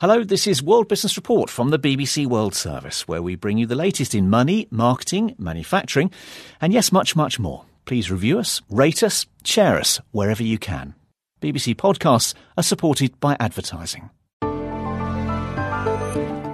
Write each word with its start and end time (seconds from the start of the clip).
Hello, 0.00 0.22
this 0.22 0.46
is 0.46 0.62
World 0.62 0.86
Business 0.86 1.16
Report 1.16 1.50
from 1.50 1.70
the 1.70 1.78
BBC 1.78 2.24
World 2.24 2.54
Service, 2.54 3.08
where 3.08 3.20
we 3.20 3.34
bring 3.34 3.58
you 3.58 3.66
the 3.66 3.74
latest 3.74 4.14
in 4.14 4.30
money, 4.30 4.68
marketing, 4.70 5.34
manufacturing, 5.38 6.12
and 6.60 6.72
yes, 6.72 6.92
much, 6.92 7.16
much 7.16 7.40
more. 7.40 7.64
Please 7.84 8.08
review 8.08 8.38
us, 8.38 8.62
rate 8.70 9.02
us, 9.02 9.26
share 9.42 9.76
us 9.76 10.00
wherever 10.12 10.44
you 10.44 10.56
can. 10.56 10.94
BBC 11.40 11.74
podcasts 11.74 12.34
are 12.56 12.62
supported 12.62 13.18
by 13.18 13.36
advertising. 13.40 14.08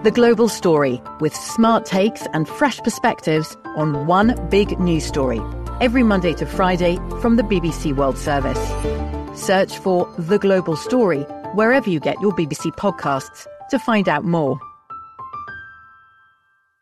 The 0.04 0.12
Global 0.14 0.48
Story, 0.48 1.02
with 1.20 1.34
smart 1.34 1.84
takes 1.84 2.26
and 2.32 2.48
fresh 2.48 2.78
perspectives 2.78 3.58
on 3.76 4.06
one 4.06 4.34
big 4.48 4.80
news 4.80 5.04
story. 5.04 5.42
Every 5.82 6.02
Monday 6.02 6.32
to 6.32 6.46
Friday 6.46 6.96
from 7.20 7.36
the 7.36 7.42
BBC 7.42 7.94
World 7.94 8.16
Service. 8.16 8.58
Search 9.38 9.76
for 9.76 10.10
The 10.16 10.38
Global 10.38 10.76
Story 10.76 11.26
wherever 11.54 11.88
you 11.88 12.00
get 12.00 12.20
your 12.20 12.32
BBC 12.32 12.74
podcasts 12.76 13.46
to 13.70 13.78
find 13.78 14.08
out 14.08 14.24
more. 14.24 14.58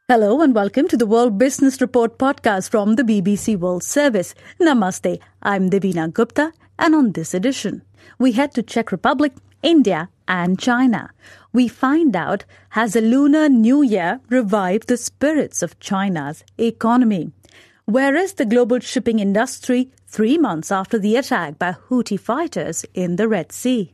Hello 0.09 0.41
and 0.41 0.55
welcome 0.55 0.89
to 0.89 0.97
the 0.97 1.07
World 1.07 1.39
Business 1.39 1.81
Report 1.81 2.19
podcast 2.19 2.71
from 2.71 2.97
the 2.97 3.03
BBC 3.03 3.59
World 3.59 3.85
Service. 3.85 4.35
Namaste. 4.61 5.19
I'm 5.43 5.71
Devina 5.71 6.13
Gupta 6.13 6.53
and 6.79 6.95
on 6.95 7.13
this 7.13 7.35
edition, 7.35 7.83
we 8.19 8.33
head 8.33 8.55
to 8.55 8.63
Czech 8.63 8.91
Republic, 8.91 9.33
India 9.63 10.09
and 10.27 10.59
China. 10.59 11.11
We 11.53 11.69
find 11.69 12.17
out 12.17 12.45
has 12.71 12.97
a 12.97 13.01
Lunar 13.01 13.49
New 13.49 13.83
Year 13.83 14.21
revived 14.29 14.89
the 14.89 14.97
spirits 14.97 15.63
of 15.63 15.79
China's 15.81 16.45
economy? 16.59 17.31
Where 17.85 18.17
is 18.17 18.35
the 18.35 18.47
global 18.47 18.81
shipping 18.81 19.19
industry 19.19 19.91
three 20.07 20.39
months 20.39 20.73
after 20.73 20.99
the 20.99 21.17
attack 21.17 21.59
by 21.59 21.77
Houthi 21.89 22.19
fighters 22.19 22.85
in 22.95 23.17
the 23.17 23.29
Red 23.29 23.53
Sea? 23.53 23.93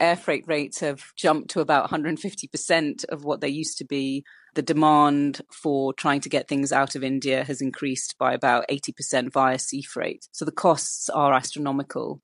Air 0.00 0.16
freight 0.16 0.44
rates 0.46 0.80
have 0.80 1.12
jumped 1.16 1.50
to 1.50 1.60
about 1.60 1.90
150% 1.90 3.04
of 3.06 3.24
what 3.24 3.40
they 3.40 3.48
used 3.48 3.78
to 3.78 3.84
be. 3.84 4.24
The 4.54 4.62
demand 4.62 5.40
for 5.52 5.92
trying 5.92 6.20
to 6.22 6.28
get 6.28 6.48
things 6.48 6.72
out 6.72 6.94
of 6.94 7.04
India 7.04 7.44
has 7.44 7.60
increased 7.60 8.16
by 8.18 8.32
about 8.32 8.66
80% 8.68 9.32
via 9.32 9.58
sea 9.58 9.82
freight. 9.82 10.28
So 10.32 10.44
the 10.44 10.52
costs 10.52 11.08
are 11.10 11.32
astronomical. 11.32 12.20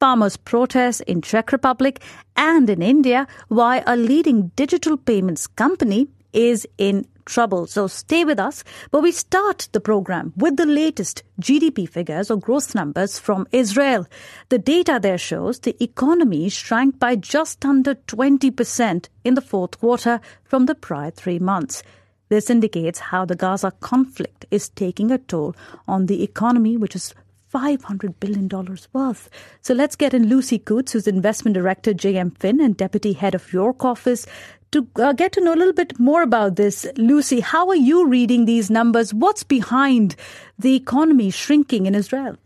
Farmers 0.00 0.36
protest 0.36 1.02
in 1.02 1.20
Czech 1.20 1.52
Republic 1.52 2.02
and 2.34 2.70
in 2.70 2.80
India 2.80 3.26
why 3.48 3.82
a 3.86 3.96
leading 3.96 4.48
digital 4.56 4.96
payments 4.96 5.46
company 5.46 6.08
is 6.32 6.66
in 6.78 7.06
trouble. 7.30 7.66
So 7.66 7.86
stay 7.86 8.24
with 8.24 8.38
us. 8.38 8.64
But 8.90 9.02
we 9.02 9.12
start 9.12 9.68
the 9.72 9.80
program 9.80 10.32
with 10.36 10.56
the 10.56 10.66
latest 10.66 11.22
GDP 11.40 11.88
figures 11.88 12.30
or 12.30 12.36
growth 12.36 12.74
numbers 12.74 13.18
from 13.18 13.46
Israel. 13.52 14.06
The 14.48 14.58
data 14.58 14.98
there 15.00 15.18
shows 15.18 15.60
the 15.60 15.80
economy 15.82 16.48
shrank 16.48 16.98
by 16.98 17.16
just 17.16 17.64
under 17.64 17.94
20% 17.94 19.08
in 19.24 19.34
the 19.34 19.40
fourth 19.40 19.78
quarter 19.78 20.20
from 20.44 20.66
the 20.66 20.74
prior 20.74 21.10
three 21.10 21.38
months. 21.38 21.82
This 22.28 22.48
indicates 22.48 23.00
how 23.00 23.24
the 23.24 23.34
Gaza 23.34 23.72
conflict 23.80 24.46
is 24.52 24.68
taking 24.68 25.10
a 25.10 25.18
toll 25.18 25.54
on 25.88 26.06
the 26.06 26.22
economy, 26.22 26.76
which 26.76 26.94
is 26.94 27.12
$500 27.52 28.14
billion 28.20 28.48
worth. 28.92 29.28
So 29.60 29.74
let's 29.74 29.96
get 29.96 30.14
in 30.14 30.28
Lucy 30.28 30.58
Coutts, 30.58 30.92
who's 30.92 31.06
Investment 31.06 31.54
Director, 31.54 31.92
JM 31.92 32.38
Finn 32.38 32.60
and 32.60 32.76
Deputy 32.76 33.12
Head 33.12 33.34
of 33.34 33.52
York 33.52 33.84
Office, 33.84 34.26
to 34.72 34.86
uh, 34.96 35.12
get 35.12 35.32
to 35.32 35.40
know 35.40 35.54
a 35.54 35.56
little 35.56 35.72
bit 35.72 35.98
more 35.98 36.22
about 36.22 36.56
this, 36.56 36.86
Lucy, 36.96 37.40
how 37.40 37.68
are 37.68 37.76
you 37.76 38.06
reading 38.06 38.44
these 38.44 38.70
numbers? 38.70 39.12
What's 39.12 39.42
behind 39.42 40.14
the 40.58 40.76
economy 40.76 41.30
shrinking 41.30 41.86
in 41.86 41.94
Israel? 41.94 42.36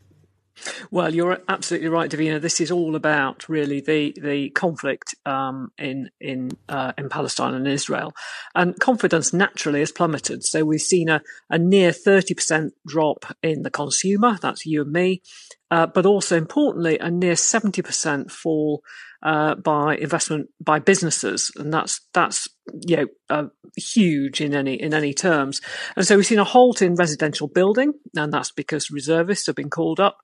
Well, 0.91 1.15
you're 1.15 1.41
absolutely 1.49 1.89
right, 1.89 2.11
Devina. 2.11 2.41
This 2.41 2.61
is 2.61 2.71
all 2.71 2.97
about 2.97 3.49
really 3.49 3.81
the 3.81 4.15
the 4.21 4.51
conflict 4.51 5.15
um, 5.27 5.73
in 5.79 6.11
in 6.21 6.51
uh, 6.69 6.93
in 6.97 7.09
Palestine 7.09 7.55
and 7.55 7.67
Israel, 7.69 8.13
and 8.55 8.79
confidence 8.79 9.33
naturally 9.33 9.81
has 9.81 9.93
plummeted. 9.93 10.45
So 10.45 10.65
we've 10.65 10.81
seen 10.81 11.09
a, 11.09 11.23
a 11.51 11.59
near 11.59 11.93
thirty 11.93 12.35
percent 12.35 12.75
drop 12.87 13.25
in 13.43 13.63
the 13.63 13.71
consumer. 13.71 14.39
That's 14.41 14.67
you 14.67 14.83
and 14.83 14.93
me, 14.93 15.23
uh, 15.71 15.87
but 15.87 16.07
also 16.07 16.37
importantly, 16.37 16.99
a 16.99 17.11
near 17.11 17.37
seventy 17.37 17.83
percent 17.83 18.31
fall 18.31 18.83
uh, 19.23 19.55
by 19.57 19.97
investment 19.97 20.49
by 20.61 20.79
businesses, 20.79 21.51
and 21.57 21.73
that's 21.73 22.01
that's 22.13 22.49
you 22.87 22.97
know 22.97 23.07
uh, 23.31 23.45
huge 23.77 24.41
in 24.41 24.55
any 24.55 24.75
in 24.75 24.95
any 24.95 25.15
terms. 25.15 25.61
And 25.97 26.07
so 26.07 26.17
we've 26.17 26.27
seen 26.27 26.39
a 26.39 26.45
halt 26.45 26.83
in 26.83 26.95
residential 26.95 27.49
building, 27.49 27.95
and 28.15 28.33
that's 28.33 28.53
because 28.53 28.91
reservists 28.91 29.47
have 29.47 29.57
been 29.57 29.71
called 29.71 30.01
up. 30.01 30.19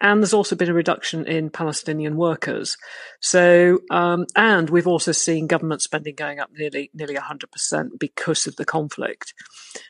And 0.00 0.20
there's 0.20 0.34
also 0.34 0.56
been 0.56 0.68
a 0.68 0.74
reduction 0.74 1.26
in 1.26 1.48
Palestinian 1.48 2.16
workers. 2.16 2.76
So, 3.20 3.78
um, 3.90 4.26
and 4.36 4.68
we've 4.68 4.86
also 4.86 5.12
seen 5.12 5.46
government 5.46 5.80
spending 5.80 6.14
going 6.14 6.38
up 6.38 6.50
nearly 6.52 6.90
nearly 6.92 7.14
100% 7.14 7.88
because 7.98 8.46
of 8.46 8.56
the 8.56 8.66
conflict. 8.66 9.32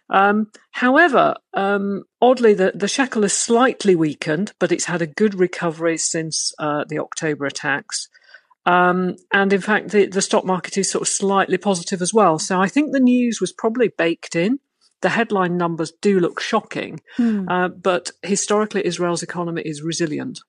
Um, 0.08 0.52
however, 0.70 1.34
um, 1.54 2.04
oddly, 2.20 2.54
the, 2.54 2.72
the 2.74 2.88
shekel 2.88 3.24
is 3.24 3.32
slightly 3.32 3.96
weakened, 3.96 4.52
but 4.60 4.70
it's 4.70 4.84
had 4.84 5.02
a 5.02 5.06
good 5.06 5.34
recovery 5.34 5.98
since 5.98 6.52
uh, 6.60 6.84
the 6.88 7.00
October 7.00 7.46
attacks. 7.46 8.08
Um, 8.64 9.16
and 9.32 9.52
in 9.52 9.60
fact, 9.60 9.90
the, 9.90 10.06
the 10.06 10.22
stock 10.22 10.44
market 10.44 10.76
is 10.76 10.90
sort 10.90 11.02
of 11.02 11.08
slightly 11.08 11.56
positive 11.56 12.02
as 12.02 12.12
well. 12.12 12.38
So 12.38 12.60
I 12.60 12.68
think 12.68 12.92
the 12.92 13.00
news 13.00 13.40
was 13.40 13.52
probably 13.52 13.92
baked 13.96 14.34
in. 14.34 14.58
The 15.02 15.10
headline 15.10 15.56
numbers 15.56 15.92
do 16.00 16.20
look 16.20 16.40
shocking, 16.40 17.00
hmm. 17.16 17.48
uh, 17.48 17.68
but 17.68 18.10
historically, 18.22 18.84
Israel's 18.86 19.22
economy 19.22 19.62
is 19.62 19.82
resilient. 19.82 20.40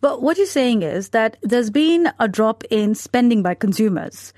But 0.00 0.22
what 0.22 0.36
you're 0.36 0.46
saying 0.46 0.82
is 0.82 1.10
that 1.10 1.36
there's 1.42 1.70
been 1.70 2.12
a 2.20 2.28
drop 2.28 2.64
in 2.70 2.94
spending 2.94 3.42
by 3.42 3.54
consumers 3.54 4.32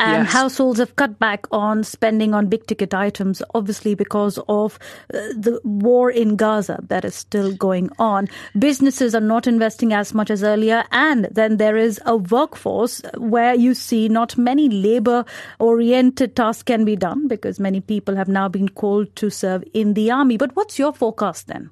and 0.00 0.24
yes. 0.24 0.32
households 0.32 0.78
have 0.78 0.96
cut 0.96 1.18
back 1.18 1.46
on 1.52 1.84
spending 1.84 2.32
on 2.32 2.48
big 2.48 2.66
ticket 2.66 2.94
items, 2.94 3.42
obviously 3.54 3.94
because 3.94 4.38
of 4.48 4.78
uh, 5.12 5.18
the 5.36 5.60
war 5.62 6.10
in 6.10 6.36
Gaza 6.36 6.80
that 6.88 7.04
is 7.04 7.14
still 7.14 7.54
going 7.54 7.90
on. 7.98 8.26
Businesses 8.58 9.14
are 9.14 9.20
not 9.20 9.46
investing 9.46 9.92
as 9.92 10.14
much 10.14 10.30
as 10.30 10.42
earlier, 10.42 10.84
and 10.90 11.28
then 11.30 11.58
there 11.58 11.76
is 11.76 12.00
a 12.06 12.16
workforce 12.16 13.02
where 13.18 13.54
you 13.54 13.74
see 13.74 14.08
not 14.08 14.38
many 14.38 14.70
labor 14.70 15.26
oriented 15.58 16.34
tasks 16.34 16.62
can 16.62 16.86
be 16.86 16.96
done 16.96 17.28
because 17.28 17.60
many 17.60 17.80
people 17.80 18.16
have 18.16 18.28
now 18.28 18.48
been 18.48 18.70
called 18.70 19.14
to 19.16 19.28
serve 19.28 19.62
in 19.74 19.92
the 19.92 20.10
army. 20.10 20.38
But 20.38 20.56
what's 20.56 20.78
your 20.78 20.94
forecast 20.94 21.46
then? 21.46 21.70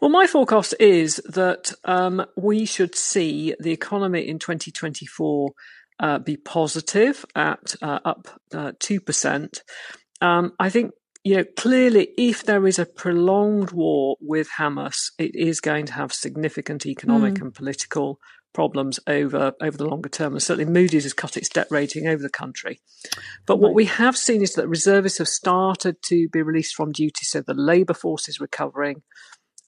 Well, 0.00 0.10
my 0.10 0.28
forecast 0.28 0.74
is 0.78 1.16
that 1.24 1.72
um, 1.84 2.24
we 2.36 2.66
should 2.66 2.94
see 2.94 3.54
the 3.58 3.72
economy 3.72 4.28
in 4.28 4.38
2024 4.38 5.50
uh, 6.02 6.18
be 6.18 6.36
positive 6.36 7.24
at 7.34 7.74
uh, 7.80 8.00
up 8.04 8.28
uh, 8.52 8.72
two 8.78 9.00
percent. 9.00 9.62
Um, 10.20 10.52
I 10.58 10.68
think 10.68 10.90
you 11.24 11.36
know 11.36 11.44
clearly 11.56 12.08
if 12.18 12.44
there 12.44 12.66
is 12.66 12.78
a 12.78 12.86
prolonged 12.86 13.70
war 13.70 14.16
with 14.20 14.48
Hamas, 14.58 15.12
it 15.18 15.34
is 15.34 15.60
going 15.60 15.86
to 15.86 15.92
have 15.94 16.12
significant 16.12 16.84
economic 16.84 17.34
mm. 17.34 17.42
and 17.42 17.54
political 17.54 18.18
problems 18.52 19.00
over 19.06 19.52
over 19.62 19.76
the 19.76 19.86
longer 19.86 20.08
term. 20.08 20.32
And 20.32 20.42
certainly 20.42 20.70
Moody's 20.70 21.04
has 21.04 21.12
cut 21.12 21.36
its 21.36 21.48
debt 21.48 21.68
rating 21.70 22.08
over 22.08 22.22
the 22.22 22.28
country. 22.28 22.80
But 23.46 23.60
what 23.60 23.72
we 23.72 23.86
have 23.86 24.16
seen 24.16 24.42
is 24.42 24.54
that 24.54 24.68
reservists 24.68 25.18
have 25.18 25.28
started 25.28 26.02
to 26.02 26.28
be 26.28 26.42
released 26.42 26.74
from 26.74 26.92
duty, 26.92 27.24
so 27.24 27.40
the 27.40 27.54
labour 27.54 27.94
force 27.94 28.28
is 28.28 28.40
recovering 28.40 29.02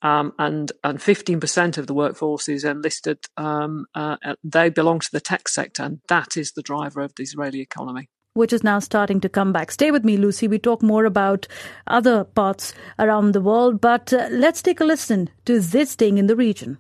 um, 0.05 0.33
and 0.39 0.71
and 0.85 0.99
15% 0.99 1.79
of 1.79 1.89
the 1.89 1.95
workforce 1.95 2.49
is 2.49 2.63
enlisted. 2.63 3.19
Um, 3.37 3.87
uh, 3.95 4.17
they 4.45 4.69
belong 4.69 5.01
to 5.01 5.11
the 5.11 5.21
tech 5.21 5.49
sector, 5.49 5.83
and 5.83 6.01
that 6.09 6.37
is 6.37 6.53
the 6.53 6.63
driver 6.63 7.01
of 7.01 7.15
the 7.17 7.25
Israeli 7.25 7.61
economy 7.61 8.09
which 8.37 8.53
is 8.53 8.65
now 8.65 8.81
starting 8.81 9.21
to 9.21 9.29
come 9.29 9.53
back. 9.53 9.71
Stay 9.71 9.93
with 9.93 10.05
me, 10.05 10.17
Lucy. 10.17 10.49
We 10.49 10.59
talk 10.59 10.83
more 10.83 11.05
about 11.05 11.47
other 11.87 12.25
parts 12.25 12.75
around 12.99 13.31
the 13.31 13.41
world, 13.41 13.81
but 13.81 14.13
uh, 14.13 14.27
let's 14.29 14.61
take 14.61 14.81
a 14.81 14.85
listen 14.85 15.31
to 15.45 15.61
this 15.61 15.95
thing 15.95 16.19
in 16.19 16.27
the 16.27 16.35
region. 16.35 16.79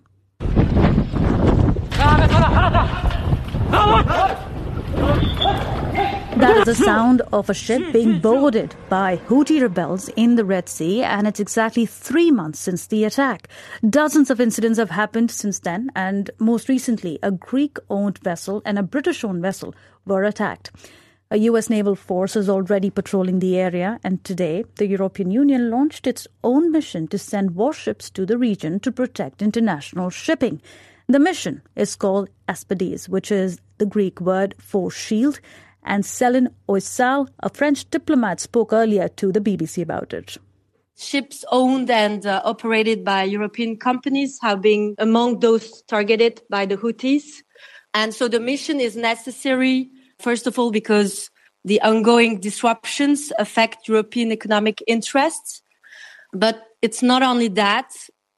That 6.36 6.56
is 6.56 6.64
the 6.64 6.84
sound 6.84 7.22
of 7.32 7.48
a 7.48 7.54
ship 7.54 7.92
being 7.92 8.18
boarded 8.18 8.74
by 8.88 9.18
Houthi 9.28 9.62
rebels 9.62 10.08
in 10.16 10.34
the 10.34 10.44
Red 10.44 10.68
Sea, 10.68 11.02
and 11.02 11.28
it's 11.28 11.38
exactly 11.38 11.86
three 11.86 12.32
months 12.32 12.58
since 12.58 12.86
the 12.86 13.04
attack. 13.04 13.48
Dozens 13.88 14.30
of 14.30 14.40
incidents 14.40 14.78
have 14.78 14.90
happened 14.90 15.30
since 15.30 15.60
then, 15.60 15.90
and 15.94 16.30
most 16.38 16.68
recently, 16.68 17.20
a 17.22 17.30
Greek 17.30 17.78
owned 17.88 18.18
vessel 18.18 18.62
and 18.64 18.78
a 18.78 18.82
British 18.82 19.22
owned 19.22 19.42
vessel 19.42 19.74
were 20.06 20.24
attacked. 20.24 20.72
A 21.30 21.38
US 21.38 21.70
naval 21.70 21.94
force 21.94 22.34
is 22.34 22.48
already 22.48 22.90
patrolling 22.90 23.38
the 23.38 23.56
area, 23.56 24.00
and 24.02 24.22
today 24.24 24.64
the 24.76 24.86
European 24.88 25.30
Union 25.30 25.70
launched 25.70 26.06
its 26.06 26.26
own 26.42 26.72
mission 26.72 27.06
to 27.08 27.18
send 27.18 27.54
warships 27.54 28.10
to 28.10 28.26
the 28.26 28.38
region 28.38 28.80
to 28.80 28.90
protect 28.92 29.40
international 29.40 30.10
shipping. 30.10 30.60
The 31.06 31.18
mission 31.18 31.62
is 31.76 31.96
called 31.96 32.30
Aspides, 32.48 33.08
which 33.08 33.30
is 33.30 33.60
the 33.78 33.86
Greek 33.86 34.20
word 34.20 34.54
for 34.58 34.90
shield, 34.90 35.40
and 35.84 36.04
Céline 36.04 36.48
Oissal, 36.68 37.28
a 37.40 37.48
French 37.48 37.88
diplomat, 37.90 38.40
spoke 38.40 38.72
earlier 38.72 39.08
to 39.08 39.32
the 39.32 39.40
BBC 39.40 39.82
about 39.82 40.12
it. 40.12 40.36
Ships 40.96 41.44
owned 41.50 41.90
and 41.90 42.24
uh, 42.24 42.40
operated 42.44 43.04
by 43.04 43.24
European 43.24 43.76
companies 43.76 44.38
have 44.42 44.62
been 44.62 44.94
among 44.98 45.40
those 45.40 45.82
targeted 45.82 46.40
by 46.48 46.66
the 46.66 46.76
Houthis. 46.76 47.42
And 47.92 48.14
so 48.14 48.28
the 48.28 48.40
mission 48.40 48.80
is 48.80 48.96
necessary 48.96 49.90
First 50.18 50.46
of 50.46 50.58
all, 50.58 50.70
because 50.70 51.30
the 51.64 51.80
ongoing 51.80 52.40
disruptions 52.40 53.32
affect 53.38 53.88
European 53.88 54.32
economic 54.32 54.82
interests. 54.86 55.62
But 56.32 56.62
it's 56.82 57.02
not 57.02 57.22
only 57.22 57.48
that. 57.48 57.92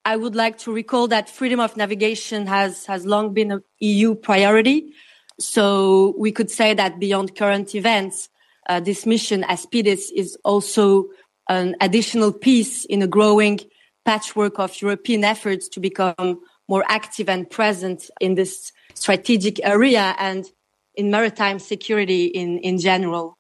I 0.04 0.16
would 0.16 0.36
like 0.36 0.58
to 0.58 0.72
recall 0.72 1.08
that 1.08 1.28
freedom 1.28 1.58
of 1.58 1.76
navigation 1.76 2.46
has, 2.46 2.86
has 2.86 3.04
long 3.04 3.34
been 3.34 3.50
an 3.50 3.62
EU 3.80 4.14
priority. 4.14 4.92
So 5.38 6.14
we 6.18 6.32
could 6.32 6.50
say 6.50 6.74
that 6.74 6.98
beyond 6.98 7.36
current 7.36 7.74
events, 7.74 8.28
uh, 8.68 8.80
this 8.80 9.06
mission, 9.06 9.44
Aspides, 9.44 10.10
is 10.14 10.36
also 10.44 11.06
an 11.48 11.76
additional 11.80 12.32
piece 12.32 12.84
in 12.84 13.02
a 13.02 13.06
growing 13.06 13.60
patchwork 14.04 14.58
of 14.58 14.80
European 14.80 15.24
efforts 15.24 15.68
to 15.68 15.80
become 15.80 16.40
more 16.68 16.84
active 16.88 17.28
and 17.28 17.48
present 17.48 18.10
in 18.20 18.34
this 18.34 18.72
strategic 18.94 19.64
area 19.64 20.14
and 20.18 20.46
in 20.94 21.10
maritime 21.10 21.58
security 21.58 22.26
in, 22.26 22.58
in 22.58 22.78
general. 22.78 23.36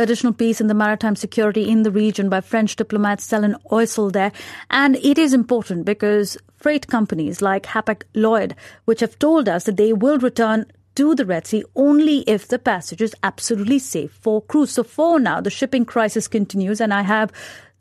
Additional 0.00 0.32
piece 0.32 0.60
in 0.60 0.68
the 0.68 0.74
maritime 0.74 1.16
security 1.16 1.68
in 1.68 1.82
the 1.82 1.90
region 1.90 2.28
by 2.28 2.40
French 2.40 2.76
diplomat 2.76 3.18
Céline 3.18 3.60
Oissel 3.72 4.12
there. 4.12 4.30
And 4.70 4.94
it 4.96 5.18
is 5.18 5.32
important 5.32 5.84
because 5.84 6.36
freight 6.56 6.86
companies 6.86 7.42
like 7.42 7.64
Hapag 7.64 8.02
Lloyd, 8.14 8.54
which 8.84 9.00
have 9.00 9.18
told 9.18 9.48
us 9.48 9.64
that 9.64 9.76
they 9.76 9.92
will 9.92 10.18
return 10.18 10.66
to 10.98 11.14
the 11.14 11.24
Red 11.24 11.46
Sea 11.46 11.62
only 11.76 12.22
if 12.26 12.48
the 12.48 12.58
passage 12.58 13.00
is 13.00 13.14
absolutely 13.22 13.78
safe 13.78 14.10
for 14.20 14.42
crews. 14.42 14.72
So 14.72 14.82
for 14.82 15.20
now, 15.20 15.40
the 15.40 15.48
shipping 15.48 15.84
crisis 15.84 16.26
continues, 16.26 16.80
and 16.80 16.92
I 16.92 17.02
have 17.02 17.30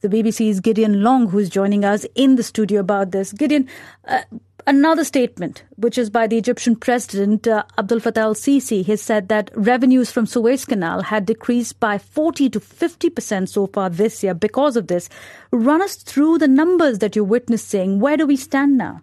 the 0.02 0.08
BBC's 0.08 0.60
Gideon 0.60 1.02
Long 1.02 1.28
who's 1.28 1.50
joining 1.50 1.84
us 1.84 2.06
in 2.14 2.36
the 2.36 2.44
studio 2.44 2.80
about 2.80 3.10
this. 3.10 3.34
Gideon, 3.34 3.68
uh, 4.08 4.22
Another 4.68 5.06
statement, 5.06 5.64
which 5.78 5.98
is 5.98 6.10
by 6.10 6.28
the 6.28 6.38
Egyptian 6.38 6.76
President 6.76 7.48
uh, 7.48 7.64
Abdel 7.78 8.02
Fattah 8.02 8.18
al 8.18 8.36
Sisi, 8.36 8.86
has 8.86 9.02
said 9.02 9.30
that 9.30 9.50
revenues 9.56 10.12
from 10.12 10.26
Suez 10.26 10.66
Canal 10.66 11.04
had 11.04 11.26
decreased 11.26 11.80
by 11.80 11.98
40 11.98 12.50
to 12.50 12.60
50% 12.60 13.48
so 13.48 13.68
far 13.68 13.90
this 13.90 14.22
year 14.24 14.34
because 14.34 14.76
of 14.76 14.88
this. 14.88 15.08
Run 15.52 15.82
us 15.82 15.96
through 15.96 16.40
the 16.40 16.50
numbers 16.50 17.00
that 17.00 17.16
you're 17.16 17.24
witnessing. 17.24 18.02
Where 18.02 18.18
do 18.18 18.28
we 18.28 18.36
stand 18.36 18.78
now? 18.78 19.02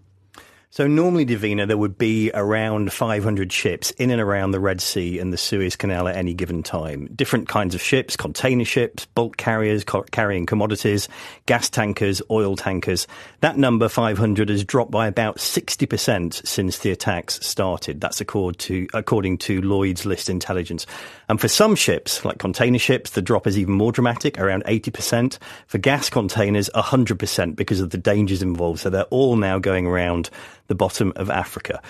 So 0.74 0.88
normally, 0.88 1.24
Devina, 1.24 1.68
there 1.68 1.78
would 1.78 1.96
be 1.96 2.32
around 2.34 2.92
500 2.92 3.52
ships 3.52 3.92
in 3.92 4.10
and 4.10 4.20
around 4.20 4.50
the 4.50 4.58
Red 4.58 4.80
Sea 4.80 5.20
and 5.20 5.32
the 5.32 5.36
Suez 5.36 5.76
Canal 5.76 6.08
at 6.08 6.16
any 6.16 6.34
given 6.34 6.64
time. 6.64 7.06
Different 7.14 7.46
kinds 7.46 7.76
of 7.76 7.80
ships, 7.80 8.16
container 8.16 8.64
ships, 8.64 9.06
bulk 9.06 9.36
carriers 9.36 9.84
carrying 10.10 10.46
commodities, 10.46 11.08
gas 11.46 11.70
tankers, 11.70 12.20
oil 12.28 12.56
tankers. 12.56 13.06
That 13.38 13.56
number, 13.56 13.88
500, 13.88 14.48
has 14.48 14.64
dropped 14.64 14.90
by 14.90 15.06
about 15.06 15.36
60% 15.36 16.44
since 16.44 16.78
the 16.80 16.90
attacks 16.90 17.38
started. 17.46 18.00
That's 18.00 18.20
according 18.20 18.58
to, 18.58 18.88
according 18.94 19.38
to 19.38 19.62
Lloyd's 19.62 20.04
List 20.04 20.28
Intelligence. 20.28 20.86
And 21.28 21.40
for 21.40 21.48
some 21.48 21.74
ships, 21.74 22.24
like 22.24 22.38
container 22.38 22.78
ships, 22.78 23.10
the 23.10 23.22
drop 23.22 23.46
is 23.46 23.58
even 23.58 23.74
more 23.74 23.92
dramatic, 23.92 24.38
around 24.38 24.64
80%. 24.64 25.38
For 25.66 25.78
gas 25.78 26.10
containers, 26.10 26.70
100% 26.74 27.56
because 27.56 27.80
of 27.80 27.90
the 27.90 27.98
dangers 27.98 28.42
involved. 28.42 28.80
So 28.80 28.90
they're 28.90 29.04
all 29.04 29.36
now 29.36 29.58
going 29.58 29.86
around 29.86 30.30
the 30.66 30.74
bottom 30.74 31.12
of 31.16 31.30
Africa. 31.30 31.80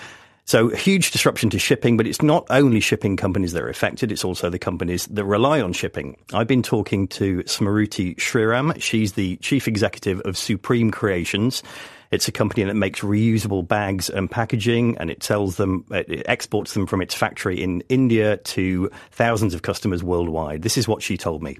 So 0.47 0.69
huge 0.69 1.09
disruption 1.09 1.49
to 1.49 1.59
shipping, 1.59 1.97
but 1.97 2.05
it's 2.05 2.21
not 2.21 2.45
only 2.51 2.79
shipping 2.79 3.17
companies 3.17 3.53
that 3.53 3.63
are 3.63 3.69
affected, 3.69 4.11
it's 4.11 4.23
also 4.23 4.47
the 4.47 4.59
companies 4.59 5.07
that 5.07 5.25
rely 5.25 5.59
on 5.59 5.73
shipping. 5.73 6.15
I've 6.33 6.45
been 6.45 6.61
talking 6.61 7.07
to 7.09 7.39
Smruti 7.43 8.15
Sriram. 8.17 8.79
She's 8.79 9.13
the 9.13 9.37
chief 9.37 9.67
executive 9.67 10.19
of 10.21 10.37
Supreme 10.37 10.91
Creations. 10.91 11.63
It's 12.11 12.27
a 12.27 12.31
company 12.31 12.63
that 12.63 12.75
makes 12.75 13.01
reusable 13.01 13.67
bags 13.67 14.09
and 14.09 14.29
packaging, 14.29 14.97
and 14.97 15.09
it 15.09 15.23
sells 15.23 15.57
them, 15.57 15.85
it 15.91 16.23
exports 16.27 16.73
them 16.73 16.87
from 16.87 17.01
its 17.01 17.13
factory 17.13 17.61
in 17.61 17.81
India 17.89 18.37
to 18.37 18.89
thousands 19.11 19.53
of 19.53 19.61
customers 19.61 20.03
worldwide. 20.03 20.61
This 20.61 20.77
is 20.77 20.87
what 20.87 21.01
she 21.01 21.17
told 21.17 21.43
me 21.43 21.57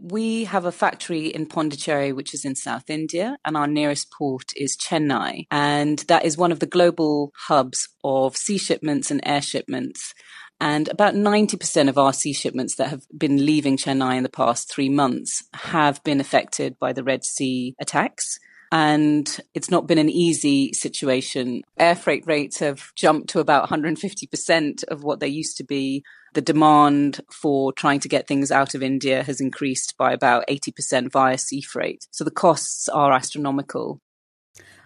we 0.00 0.44
have 0.44 0.64
a 0.64 0.72
factory 0.72 1.26
in 1.26 1.46
Pondicherry, 1.46 2.12
which 2.12 2.32
is 2.34 2.44
in 2.44 2.54
South 2.54 2.88
India, 2.88 3.36
and 3.44 3.56
our 3.56 3.66
nearest 3.66 4.10
port 4.10 4.46
is 4.56 4.76
Chennai. 4.76 5.46
And 5.50 5.98
that 6.08 6.24
is 6.24 6.36
one 6.36 6.52
of 6.52 6.60
the 6.60 6.66
global 6.66 7.32
hubs 7.36 7.88
of 8.02 8.36
sea 8.36 8.58
shipments 8.58 9.10
and 9.10 9.20
air 9.24 9.42
shipments. 9.42 10.14
And 10.60 10.88
about 10.88 11.14
90% 11.14 11.88
of 11.88 11.96
our 11.96 12.12
sea 12.12 12.32
shipments 12.32 12.74
that 12.74 12.88
have 12.88 13.06
been 13.16 13.44
leaving 13.46 13.76
Chennai 13.76 14.16
in 14.16 14.22
the 14.22 14.28
past 14.28 14.70
three 14.70 14.90
months 14.90 15.44
have 15.54 16.02
been 16.04 16.20
affected 16.20 16.78
by 16.78 16.92
the 16.92 17.04
Red 17.04 17.24
Sea 17.24 17.74
attacks. 17.80 18.38
And 18.72 19.40
it's 19.54 19.70
not 19.70 19.86
been 19.86 19.98
an 19.98 20.08
easy 20.08 20.72
situation. 20.72 21.62
Air 21.78 21.96
freight 21.96 22.24
rates 22.26 22.60
have 22.60 22.94
jumped 22.94 23.30
to 23.30 23.40
about 23.40 23.68
150% 23.68 24.84
of 24.84 25.02
what 25.02 25.20
they 25.20 25.28
used 25.28 25.56
to 25.56 25.64
be 25.64 26.04
the 26.34 26.40
demand 26.40 27.20
for 27.30 27.72
trying 27.72 28.00
to 28.00 28.08
get 28.08 28.28
things 28.28 28.52
out 28.52 28.74
of 28.74 28.82
India 28.82 29.22
has 29.24 29.40
increased 29.40 29.96
by 29.98 30.12
about 30.12 30.46
80% 30.48 31.10
via 31.10 31.36
sea 31.36 31.60
freight. 31.60 32.06
So 32.10 32.24
the 32.24 32.30
costs 32.30 32.88
are 32.88 33.12
astronomical. 33.12 34.00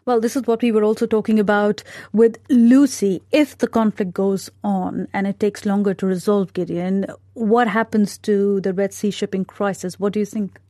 Well, 0.06 0.20
this 0.20 0.36
is 0.36 0.46
what 0.46 0.60
we 0.60 0.70
were 0.70 0.84
also 0.84 1.06
talking 1.06 1.38
about 1.38 1.82
with 2.12 2.38
Lucy. 2.50 3.22
If 3.32 3.56
the 3.56 3.66
conflict 3.66 4.12
goes 4.12 4.50
on 4.62 5.08
and 5.14 5.26
it 5.26 5.40
takes 5.40 5.64
longer 5.64 5.94
to 5.94 6.06
resolve, 6.06 6.52
Gideon, 6.52 7.06
what 7.32 7.68
happens 7.68 8.18
to 8.18 8.60
the 8.60 8.74
Red 8.74 8.92
Sea 8.92 9.10
shipping 9.10 9.46
crisis? 9.46 9.98
What 9.98 10.12
do 10.12 10.20
you 10.20 10.26
think? 10.26 10.60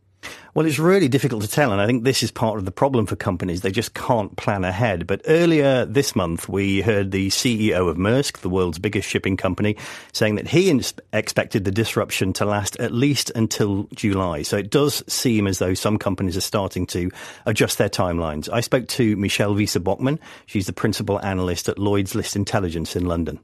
Well, 0.55 0.67
it's 0.67 0.79
really 0.79 1.09
difficult 1.09 1.43
to 1.43 1.49
tell, 1.49 1.73
and 1.73 1.81
I 1.81 1.87
think 1.87 2.05
this 2.05 2.23
is 2.23 2.31
part 2.31 2.61
of 2.61 2.65
the 2.65 2.71
problem 2.71 3.07
for 3.07 3.17
companies. 3.17 3.63
They 3.63 3.73
just 3.73 3.95
can't 3.95 4.37
plan 4.37 4.63
ahead. 4.63 5.05
But 5.05 5.23
earlier 5.27 5.85
this 5.85 6.15
month, 6.15 6.49
we 6.49 6.81
heard 6.81 7.11
the 7.11 7.29
CEO 7.31 7.89
of 7.89 7.97
Maersk, 7.97 8.39
the 8.39 8.49
world's 8.49 8.79
biggest 8.79 9.09
shipping 9.09 9.37
company, 9.37 9.77
saying 10.13 10.37
that 10.37 10.47
he 10.47 10.71
expected 11.13 11.65
the 11.65 11.73
disruption 11.73 12.33
to 12.35 12.45
last 12.45 12.77
at 12.77 12.93
least 12.93 13.33
until 13.35 13.89
July. 13.97 14.43
So 14.43 14.57
it 14.57 14.71
does 14.71 15.03
seem 15.13 15.49
as 15.49 15.59
though 15.59 15.75
some 15.75 15.99
companies 15.99 16.37
are 16.37 16.41
starting 16.41 16.87
to 16.87 17.11
adjust 17.47 17.79
their 17.79 17.89
timelines. 17.89 18.49
I 18.49 18.61
spoke 18.61 18.87
to 18.91 19.17
Michelle 19.17 19.57
Wiese 19.57 19.75
Bockmann. 19.79 20.21
She's 20.47 20.67
the 20.67 20.73
principal 20.73 21.21
analyst 21.25 21.69
at 21.69 21.81
Lloyd's 21.81 22.15
List 22.15 22.37
Intelligence 22.37 22.95
in 22.95 23.07
London. 23.07 23.41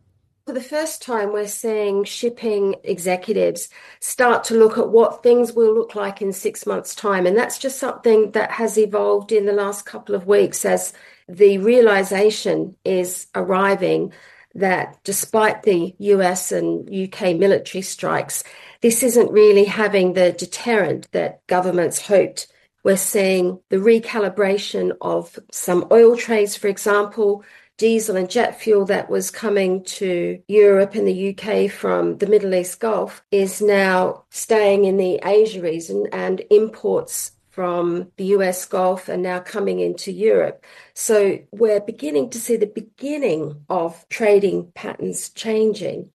For 0.51 0.55
the 0.55 0.61
first 0.63 1.01
time, 1.01 1.33
we're 1.33 1.47
seeing 1.47 2.03
shipping 2.03 2.75
executives 2.83 3.69
start 4.01 4.43
to 4.45 4.57
look 4.57 4.79
at 4.79 4.89
what 4.89 5.23
things 5.23 5.53
will 5.53 5.73
look 5.73 5.95
like 5.95 6.21
in 6.21 6.33
six 6.33 6.67
months' 6.67 6.93
time. 6.93 7.25
And 7.25 7.39
that's 7.39 7.57
just 7.57 7.79
something 7.79 8.33
that 8.33 8.51
has 8.51 8.77
evolved 8.77 9.31
in 9.31 9.47
the 9.47 9.53
last 9.53 9.87
couple 9.87 10.17
of 10.17 10.27
weeks 10.27 10.65
as 10.65 10.93
the 11.29 11.59
realization 11.59 12.75
is 12.85 13.29
arriving 13.37 14.13
that 14.57 14.99
despite 15.05 15.63
the 15.63 15.95
US 15.99 16.51
and 16.51 16.93
UK 16.93 17.37
military 17.37 17.83
strikes, 17.83 18.43
this 18.81 19.05
isn't 19.05 19.31
really 19.31 19.67
having 19.67 20.15
the 20.15 20.33
deterrent 20.33 21.07
that 21.13 21.47
governments 21.47 22.09
hoped. 22.09 22.49
We're 22.83 22.97
seeing 22.97 23.61
the 23.69 23.77
recalibration 23.77 24.97
of 25.01 25.39
some 25.53 25.87
oil 25.93 26.17
trades, 26.17 26.57
for 26.57 26.67
example, 26.67 27.45
diesel 27.81 28.15
and 28.15 28.29
jet 28.29 28.61
fuel 28.61 28.85
that 28.85 29.09
was 29.09 29.31
coming 29.31 29.83
to 29.83 30.39
Europe 30.49 30.95
and 30.95 31.09
the 31.09 31.31
UK 31.31 31.71
from 31.71 32.19
the 32.19 32.27
Middle 32.27 32.55
East 32.55 32.79
Gulf 32.79 33.23
is 33.31 33.63
now 33.63 34.25
staying 34.29 34.85
in 34.85 34.99
the 34.99 35.19
Asia 35.25 35.63
region 35.63 36.07
and 36.13 36.43
imports 36.51 37.33
from 37.49 38.13
the 38.19 38.27
US 38.37 38.67
Gulf 38.67 39.09
and 39.09 39.23
now 39.23 39.41
coming 39.41 39.81
into 39.81 40.13
Europe. 40.13 40.63
So 40.93 41.39
we're 41.53 41.81
beginning 41.81 42.29
to 42.31 42.39
see 42.39 42.57
the 42.57 42.67
beginning 42.67 43.65
of 43.71 44.07
trading 44.11 44.73
patterns 44.75 45.31
changing 45.31 46.11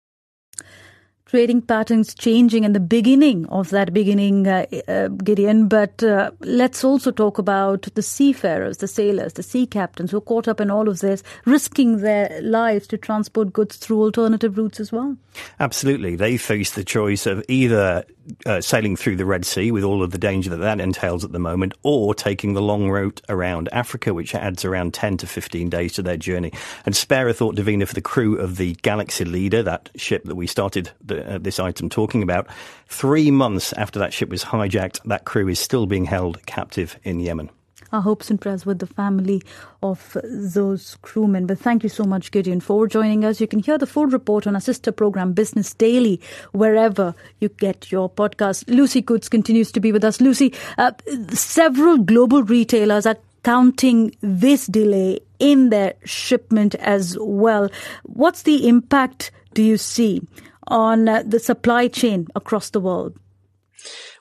trading 1.36 1.62
patterns 1.62 2.16
changing 2.16 2.64
and 2.64 2.74
the 2.74 2.80
beginning 2.80 3.46
of 3.48 3.70
that 3.72 3.94
beginning, 3.94 4.48
uh, 4.48 4.66
uh, 4.88 5.10
Gideon. 5.10 5.68
But 5.68 6.02
uh, 6.02 6.32
let's 6.40 6.82
also 6.82 7.12
talk 7.12 7.38
about 7.38 7.90
the 7.94 8.02
seafarers, 8.02 8.78
the 8.78 8.88
sailors, 8.88 9.34
the 9.34 9.44
sea 9.44 9.68
captains 9.68 10.12
who 10.12 10.18
are 10.20 10.22
caught 10.22 10.48
up 10.48 10.62
in 10.62 10.72
all 10.72 10.88
of 10.88 11.02
this, 11.02 11.24
risking 11.44 11.98
their 11.98 12.40
lives 12.42 12.88
to 12.88 12.98
transport 12.98 13.52
goods 13.52 13.76
through 13.76 14.02
alternative 14.02 14.58
routes 14.58 14.80
as 14.80 14.94
well. 14.94 15.18
Absolutely. 15.60 16.16
They 16.16 16.38
face 16.38 16.72
the 16.72 16.86
choice 16.86 17.26
of 17.26 17.44
either 17.50 18.06
uh, 18.46 18.62
sailing 18.62 18.96
through 18.96 19.16
the 19.18 19.26
Red 19.26 19.46
Sea 19.46 19.72
with 19.72 19.84
all 19.84 20.02
of 20.02 20.12
the 20.12 20.18
danger 20.18 20.50
that 20.50 20.58
that 20.58 20.80
entails 20.80 21.24
at 21.24 21.32
the 21.32 21.40
moment, 21.40 21.74
or 21.84 22.16
taking 22.16 22.54
the 22.54 22.62
long 22.62 22.90
route 22.90 23.22
around 23.30 23.70
Africa, 23.72 24.14
which 24.14 24.34
adds 24.34 24.66
around 24.66 24.94
10 24.94 25.18
to 25.18 25.28
15 25.28 25.70
days 25.70 25.94
to 25.94 26.02
their 26.02 26.18
journey. 26.18 26.52
And 26.86 26.96
spare 26.96 27.28
a 27.28 27.34
thought, 27.34 27.56
Devina, 27.56 27.88
for 27.88 27.94
the 27.94 28.02
crew 28.02 28.38
of 28.38 28.58
the 28.58 28.74
Galaxy 28.82 29.26
Leader, 29.26 29.64
that 29.64 29.90
ship 29.96 30.24
that 30.26 30.36
we 30.36 30.48
started 30.48 30.92
the, 31.04 31.25
uh, 31.26 31.38
this 31.38 31.60
item 31.60 31.90
talking 31.90 32.24
about. 32.24 32.48
Three 32.88 33.32
months 33.32 33.74
after 33.74 34.00
that 34.00 34.14
ship 34.14 34.30
was 34.30 34.44
hijacked, 34.44 35.02
that 35.06 35.26
crew 35.26 35.48
is 35.48 35.60
still 35.60 35.86
being 35.86 36.06
held 36.06 36.46
captive 36.46 37.00
in 37.04 37.20
Yemen 37.20 37.50
our 37.92 38.02
hopes 38.02 38.30
and 38.30 38.40
prayers 38.40 38.66
with 38.66 38.80
the 38.80 38.88
family 38.88 39.42
of 39.82 40.18
those 40.24 40.98
crewmen. 41.02 41.46
But 41.46 41.60
thank 41.60 41.84
you 41.84 41.90
so 41.90 42.04
much, 42.04 42.32
Gideon, 42.32 42.60
for 42.60 42.88
joining 42.88 43.24
us. 43.26 43.40
You 43.40 43.48
can 43.48 43.60
hear 43.60 43.78
the 43.78 43.88
full 43.88 44.08
report 44.08 44.46
on 44.46 44.56
our 44.56 44.62
sister 44.62 44.92
program, 44.92 45.34
Business 45.34 45.74
Daily, 45.74 46.20
wherever 46.52 47.16
you 47.40 47.50
get 47.50 47.92
your 47.92 48.10
podcast. 48.10 48.66
Lucy 48.68 49.02
Coutts 49.02 49.30
continues 49.30 49.72
to 49.72 49.80
be 49.80 49.92
with 49.92 50.04
us. 50.04 50.22
Lucy, 50.22 50.54
uh, 50.78 50.92
several 51.30 51.98
global 51.98 52.44
retailers 52.44 53.06
are 53.06 53.18
counting 53.44 54.16
this 54.22 54.68
delay 54.68 55.20
in 55.40 55.70
their 55.70 55.94
shipment 56.04 56.76
as 56.76 57.18
well. 57.20 57.70
What's 58.04 58.44
the 58.44 58.68
impact 58.68 59.32
do 59.54 59.64
you 59.64 59.78
see 59.78 60.22
on 60.68 61.08
uh, 61.08 61.24
the 61.26 61.40
supply 61.40 61.88
chain 61.88 62.28
across 62.36 62.70
the 62.70 62.80
world? 62.80 63.18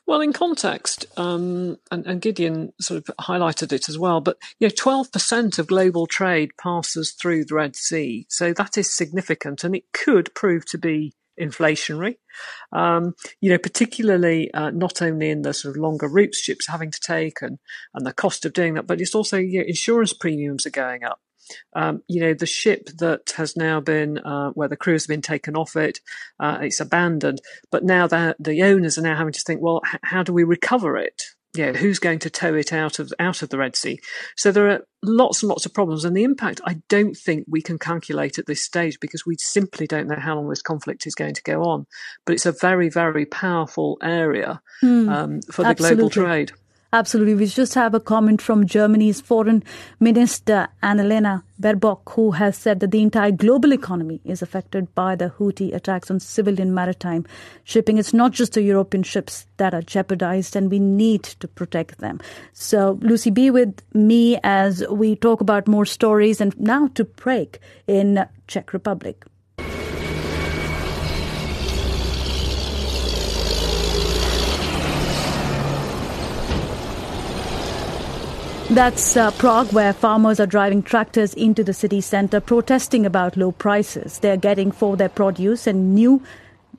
Well, 0.07 0.21
in 0.21 0.35
context, 0.35 1.07
um, 1.17 1.79
and, 1.91 2.07
and, 2.07 2.21
Gideon 2.21 2.75
sort 2.79 2.99
of 2.99 3.17
highlighted 3.17 3.73
it 3.73 3.89
as 3.89 3.99
well, 3.99 4.21
but 4.21 4.37
you 4.59 4.69
know, 4.69 4.75
12% 4.75 5.59
of 5.59 5.67
global 5.67 6.07
trade 6.07 6.51
passes 6.61 7.13
through 7.13 7.47
the 7.47 7.55
Red 7.55 7.75
Sea, 7.75 8.27
so 8.29 8.53
that 8.53 8.77
is 8.77 8.95
significant, 8.95 9.65
and 9.65 9.75
it 9.75 9.85
could 9.95 10.35
prove 10.35 10.67
to 10.67 10.79
be 10.79 11.15
inflationary. 11.41 12.17
Um, 12.73 13.15
you 13.41 13.51
know, 13.51 13.59
particularly 13.59 14.53
uh, 14.53 14.71
not 14.71 15.01
only 15.01 15.31
in 15.31 15.43
the 15.43 15.55
sort 15.55 15.75
of 15.75 15.81
longer 15.81 16.09
routes 16.09 16.39
ships 16.39 16.69
having 16.69 16.91
to 16.91 17.01
take 17.01 17.41
and 17.41 17.59
and 17.95 18.07
the 18.07 18.13
cost 18.13 18.45
of 18.45 18.53
doing 18.53 18.75
that, 18.75 18.87
but 18.87 19.01
it's 19.01 19.15
also 19.15 19.39
you 19.39 19.61
know, 19.61 19.65
insurance 19.67 20.13
premiums 20.13 20.67
are 20.67 20.71
going 20.71 21.03
up. 21.03 21.21
Um, 21.75 22.03
you 22.09 22.21
know, 22.21 22.35
the 22.35 22.47
ship 22.47 22.89
that 22.99 23.33
has 23.37 23.57
now 23.57 23.81
been, 23.81 24.19
uh, 24.19 24.51
where 24.51 24.69
the 24.69 24.77
crew 24.77 24.95
has 24.95 25.07
been 25.07 25.23
taken 25.23 25.57
off 25.57 25.77
it, 25.77 26.01
uh, 26.41 26.59
it's 26.63 26.81
abandoned. 26.81 27.41
But 27.71 27.85
now 27.85 28.07
that 28.07 28.37
the 28.39 28.63
owners 28.63 28.99
are 28.99 29.03
now 29.03 29.17
having 29.17 29.33
to 29.33 29.43
think, 29.47 29.61
well, 29.63 29.81
h- 29.87 30.01
how 30.03 30.23
do 30.23 30.33
we 30.33 30.45
recover 30.45 30.97
it? 30.97 31.23
Yeah, 31.57 31.73
who's 31.73 32.01
going 32.01 32.19
to 32.21 32.31
tow 32.31 32.55
it 32.55 32.73
out 32.73 32.99
of 32.99 33.13
out 33.21 33.41
of 33.43 33.49
the 33.49 33.59
Red 33.59 33.77
Sea? 33.77 34.01
So 34.37 34.51
there 34.51 34.71
are 34.71 34.81
lots 35.05 35.41
and 35.41 35.49
lots 35.49 35.65
of 35.65 35.73
problems, 35.73 36.05
and 36.05 36.17
the 36.17 36.25
impact 36.25 36.61
I 36.65 36.81
don't 36.89 37.17
think 37.17 37.45
we 37.49 37.63
can 37.63 37.79
calculate 37.79 38.41
at 38.41 38.47
this 38.47 38.65
stage 38.65 38.99
because 39.01 39.25
we 39.25 39.37
simply 39.39 39.87
don't 39.87 40.09
know 40.09 40.19
how 40.19 40.35
long 40.35 40.49
this 40.49 40.63
conflict 40.63 41.07
is 41.07 41.15
going 41.15 41.35
to 41.35 41.43
go 41.43 41.63
on. 41.63 41.87
But 42.27 42.33
it's 42.33 42.47
a 42.47 42.53
very, 42.61 42.89
very 42.89 43.25
powerful 43.25 43.99
area 44.03 44.61
mm, 44.83 45.09
um, 45.09 45.43
for 45.43 45.63
the 45.63 45.69
absolutely. 45.69 45.97
global 45.97 46.11
trade. 46.11 46.53
Absolutely. 46.95 47.35
We 47.35 47.47
just 47.47 47.75
have 47.75 47.93
a 47.93 47.99
comment 47.99 48.41
from 48.41 48.69
Germany's 48.69 49.21
foreign 49.21 49.65
minister, 49.99 50.69
Annalena 50.81 51.43
Baerbock, 51.61 52.13
who 52.13 52.31
has 52.31 52.57
said 52.57 52.79
that 52.79 52.93
the 52.93 53.03
entire 53.03 53.33
global 53.33 53.73
economy 53.73 54.21
is 54.25 54.43
affected 54.43 54.95
by 54.95 55.17
the 55.17 55.31
Houthi 55.31 55.75
attacks 55.75 56.09
on 56.09 56.21
civilian 56.21 56.73
maritime 56.73 57.27
shipping. 57.65 57.99
It's 57.99 58.15
not 58.15 58.31
just 58.31 58.53
the 58.53 58.63
European 58.63 59.03
ships 59.03 59.49
that 59.57 59.75
are 59.75 59.83
jeopardized, 59.83 60.55
and 60.55 60.71
we 60.71 60.79
need 60.79 61.25
to 61.25 61.49
protect 61.49 61.99
them. 61.99 62.21
So, 62.53 62.97
Lucy, 63.03 63.31
be 63.31 63.51
with 63.51 63.83
me 63.93 64.39
as 64.45 64.87
we 64.89 65.17
talk 65.17 65.41
about 65.41 65.67
more 65.67 65.87
stories 65.87 66.41
and 66.41 66.57
now 66.61 66.87
to 66.95 67.05
Prague 67.05 67.59
in 67.89 68.25
Czech 68.47 68.73
Republic. 68.73 69.25
That's 78.75 79.17
uh, 79.17 79.31
Prague, 79.31 79.73
where 79.73 79.93
farmers 79.93 80.41
are 80.41 80.47
driving 80.47 80.83
tractors 80.83 81.33
into 81.35 81.63
the 81.63 81.73
city 81.73 82.01
centre, 82.01 82.41
protesting 82.41 83.07
about 83.07 83.37
low 83.37 83.53
prices 83.53 84.19
they're 84.19 84.37
getting 84.37 84.73
for 84.73 84.97
their 84.97 85.09
produce 85.09 85.69
and 85.69 85.95
new 85.95 86.21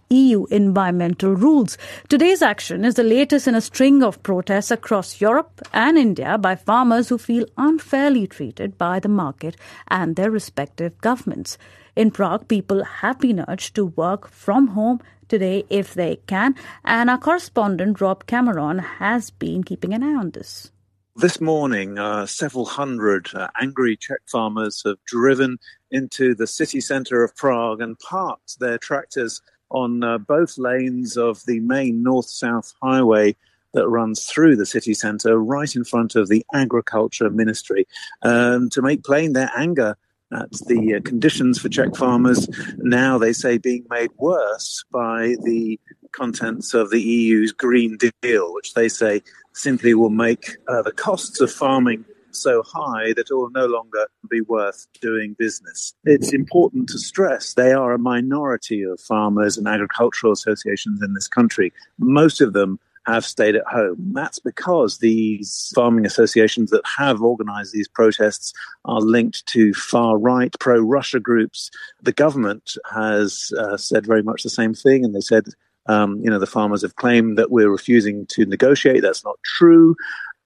EU 0.09 0.45
environmental 0.51 1.31
rules. 1.31 1.77
Today's 2.09 2.41
action 2.41 2.83
is 2.83 2.95
the 2.95 3.03
latest 3.03 3.47
in 3.47 3.55
a 3.55 3.61
string 3.61 4.03
of 4.03 4.21
protests 4.23 4.71
across 4.71 5.21
Europe 5.21 5.61
and 5.71 5.97
India 5.97 6.37
by 6.37 6.57
farmers 6.57 7.07
who 7.07 7.17
feel 7.17 7.45
unfairly 7.57 8.27
treated 8.27 8.77
by 8.77 8.99
the 8.99 9.07
market 9.07 9.55
and 9.87 10.17
their 10.17 10.29
respective 10.29 10.99
governments. 10.99 11.57
In 11.95 12.11
Prague, 12.11 12.49
people 12.49 12.83
have 12.83 13.19
been 13.19 13.45
urged 13.47 13.73
to 13.75 13.85
work 13.85 14.27
from 14.27 14.67
home 14.67 14.99
today 15.29 15.63
if 15.69 15.93
they 15.93 16.17
can, 16.27 16.55
and 16.83 17.09
our 17.09 17.17
correspondent 17.17 18.01
Rob 18.01 18.25
Cameron 18.25 18.79
has 18.79 19.29
been 19.29 19.63
keeping 19.63 19.93
an 19.93 20.03
eye 20.03 20.15
on 20.15 20.31
this. 20.31 20.71
This 21.17 21.39
morning, 21.39 21.97
uh, 21.97 22.25
several 22.25 22.65
hundred 22.65 23.33
uh, 23.33 23.47
angry 23.61 23.95
Czech 23.95 24.19
farmers 24.27 24.83
have 24.83 24.97
driven 25.05 25.59
into 25.89 26.35
the 26.35 26.45
city 26.45 26.81
centre 26.81 27.23
of 27.23 27.33
Prague 27.37 27.79
and 27.79 27.97
parked 27.99 28.59
their 28.59 28.77
tractors 28.77 29.41
on 29.69 30.03
uh, 30.03 30.17
both 30.17 30.57
lanes 30.57 31.15
of 31.15 31.41
the 31.45 31.61
main 31.61 32.03
north 32.03 32.25
south 32.25 32.73
highway 32.81 33.33
that 33.73 33.87
runs 33.87 34.25
through 34.25 34.57
the 34.57 34.65
city 34.65 34.93
centre, 34.93 35.39
right 35.39 35.73
in 35.73 35.85
front 35.85 36.15
of 36.15 36.27
the 36.27 36.45
Agriculture 36.53 37.29
Ministry, 37.29 37.87
um, 38.23 38.69
to 38.71 38.81
make 38.81 39.05
plain 39.05 39.31
their 39.31 39.51
anger 39.55 39.95
at 40.33 40.51
the 40.67 40.95
uh, 40.95 41.01
conditions 41.07 41.57
for 41.57 41.69
Czech 41.69 41.95
farmers 41.95 42.49
now, 42.77 43.17
they 43.17 43.31
say, 43.31 43.57
being 43.57 43.85
made 43.89 44.11
worse 44.17 44.83
by 44.91 45.35
the 45.43 45.79
contents 46.11 46.73
of 46.73 46.89
the 46.89 47.01
EU's 47.01 47.53
Green 47.53 47.97
Deal, 48.21 48.53
which 48.53 48.73
they 48.73 48.89
say 48.89 49.21
simply 49.55 49.93
will 49.93 50.09
make 50.09 50.57
uh, 50.67 50.81
the 50.81 50.91
costs 50.91 51.41
of 51.41 51.51
farming 51.51 52.05
so 52.31 52.61
high 52.63 53.13
that 53.13 53.27
it 53.29 53.33
will 53.33 53.49
no 53.51 53.65
longer 53.65 54.07
be 54.29 54.41
worth 54.41 54.87
doing 55.01 55.35
business. 55.39 55.93
It's 56.03 56.33
important 56.33 56.89
to 56.89 56.99
stress 56.99 57.53
they 57.53 57.71
are 57.71 57.93
a 57.93 57.99
minority 57.99 58.83
of 58.83 58.99
farmers 58.99 59.57
and 59.57 59.67
agricultural 59.67 60.33
associations 60.33 61.01
in 61.01 61.13
this 61.13 61.29
country. 61.29 61.71
Most 61.97 62.41
of 62.41 62.53
them 62.53 62.79
have 63.05 63.25
stayed 63.25 63.55
at 63.55 63.65
home. 63.67 63.97
That's 64.13 64.39
because 64.39 64.97
these 64.97 65.71
farming 65.75 66.05
associations 66.05 66.71
that 66.71 66.81
have 66.97 67.21
organized 67.21 67.71
these 67.71 67.87
protests 67.87 68.51
are 68.85 68.99
linked 68.99 69.45
to 69.47 69.73
far 69.73 70.17
right 70.17 70.53
pro 70.59 70.79
Russia 70.79 71.19
groups. 71.19 71.69
The 72.01 72.11
government 72.11 72.77
has 72.91 73.51
uh, 73.57 73.77
said 73.77 74.05
very 74.05 74.23
much 74.23 74.43
the 74.43 74.49
same 74.49 74.73
thing, 74.73 75.05
and 75.05 75.15
they 75.15 75.21
said 75.21 75.45
um, 75.87 76.19
you 76.23 76.29
know, 76.29 76.39
the 76.39 76.47
farmers 76.47 76.81
have 76.81 76.95
claimed 76.95 77.37
that 77.37 77.51
we're 77.51 77.69
refusing 77.69 78.25
to 78.27 78.45
negotiate. 78.45 79.01
That's 79.01 79.23
not 79.23 79.37
true. 79.43 79.95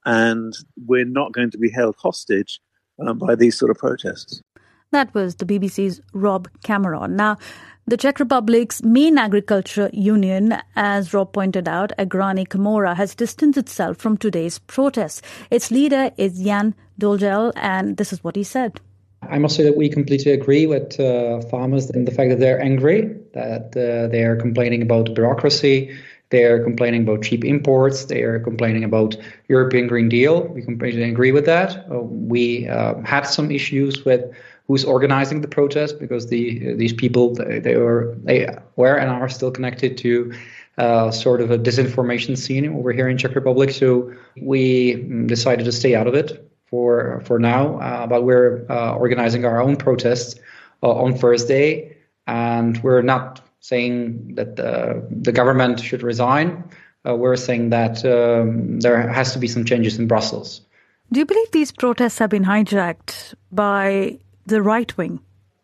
And 0.05 0.53
we're 0.85 1.05
not 1.05 1.33
going 1.33 1.51
to 1.51 1.57
be 1.57 1.69
held 1.69 1.95
hostage 1.97 2.59
um, 3.05 3.17
by 3.17 3.35
these 3.35 3.57
sort 3.57 3.71
of 3.71 3.77
protests. 3.77 4.41
That 4.91 5.13
was 5.13 5.35
the 5.35 5.45
BBC's 5.45 6.01
Rob 6.13 6.49
Cameron. 6.63 7.15
Now, 7.15 7.37
the 7.85 7.97
Czech 7.97 8.19
Republic's 8.19 8.83
main 8.83 9.17
agriculture 9.17 9.89
union, 9.93 10.57
as 10.75 11.13
Rob 11.13 11.33
pointed 11.33 11.67
out, 11.67 11.91
Agrární 11.97 12.47
komora, 12.47 12.95
has 12.95 13.15
distanced 13.15 13.57
itself 13.57 13.97
from 13.97 14.17
today's 14.17 14.59
protests. 14.59 15.21
Its 15.49 15.71
leader 15.71 16.11
is 16.17 16.39
Jan 16.39 16.75
Doležal, 16.99 17.51
and 17.55 17.97
this 17.97 18.13
is 18.13 18.23
what 18.23 18.35
he 18.35 18.43
said. 18.43 18.79
I 19.21 19.37
must 19.37 19.55
say 19.55 19.63
that 19.63 19.75
we 19.75 19.89
completely 19.89 20.31
agree 20.31 20.65
with 20.65 20.99
uh, 20.99 21.41
farmers 21.41 21.89
in 21.89 22.05
the 22.05 22.11
fact 22.11 22.29
that 22.29 22.39
they're 22.39 22.61
angry, 22.61 23.15
that 23.33 23.75
uh, 23.75 24.07
they 24.07 24.23
are 24.23 24.35
complaining 24.35 24.81
about 24.81 25.13
bureaucracy, 25.13 25.95
they 26.29 26.45
are 26.45 26.63
complaining 26.63 27.03
about 27.03 27.23
cheap 27.23 27.43
imports, 27.43 28.05
they 28.05 28.21
are 28.23 28.39
complaining 28.39 28.83
about 28.83 29.17
European 29.47 29.87
Green 29.87 30.09
Deal. 30.09 30.43
We 30.47 30.61
completely 30.61 31.03
agree 31.03 31.31
with 31.31 31.45
that. 31.45 31.85
Uh, 31.91 31.99
we 31.99 32.67
uh, 32.67 33.01
had 33.01 33.23
some 33.23 33.51
issues 33.51 34.05
with 34.05 34.23
who's 34.67 34.85
organizing 34.85 35.41
the 35.41 35.47
protest 35.47 35.99
because 35.99 36.27
the 36.27 36.75
these 36.75 36.93
people 36.93 37.33
they, 37.33 37.59
they 37.59 37.75
were 37.75 38.15
they 38.23 38.47
were 38.75 38.95
and 38.95 39.09
are 39.09 39.27
still 39.27 39.51
connected 39.51 39.97
to 39.97 40.31
uh, 40.77 41.11
sort 41.11 41.41
of 41.41 41.51
a 41.51 41.57
disinformation 41.57 42.37
scene 42.37 42.67
over 42.77 42.93
here 42.93 43.09
in 43.09 43.17
Czech 43.17 43.35
Republic. 43.35 43.71
So 43.71 44.13
we 44.39 44.93
mm, 44.93 45.27
decided 45.27 45.65
to 45.65 45.71
stay 45.71 45.95
out 45.95 46.07
of 46.07 46.13
it 46.13 46.48
for 46.69 47.21
for 47.25 47.39
now, 47.39 47.79
uh, 47.79 48.07
but 48.07 48.23
we're 48.23 48.65
uh, 48.69 48.95
organizing 48.95 49.45
our 49.45 49.61
own 49.61 49.75
protests 49.75 50.39
uh, 50.83 50.91
on 50.91 51.17
Thursday, 51.17 51.97
and 52.27 52.81
we're 52.83 53.01
not 53.01 53.41
saying 53.59 54.35
that 54.35 54.55
the, 54.55 55.05
the 55.09 55.31
government 55.31 55.79
should 55.79 56.03
resign. 56.03 56.63
Uh, 57.07 57.15
we're 57.15 57.35
saying 57.35 57.69
that 57.71 58.05
um, 58.05 58.79
there 58.79 59.07
has 59.07 59.33
to 59.33 59.39
be 59.39 59.47
some 59.47 59.65
changes 59.65 59.97
in 59.97 60.07
Brussels. 60.07 60.61
Do 61.11 61.19
you 61.19 61.25
believe 61.25 61.51
these 61.51 61.71
protests 61.71 62.19
have 62.19 62.29
been 62.29 62.45
hijacked 62.45 63.33
by 63.51 64.19
the 64.45 64.61
right 64.61 64.95
wing? 64.97 65.19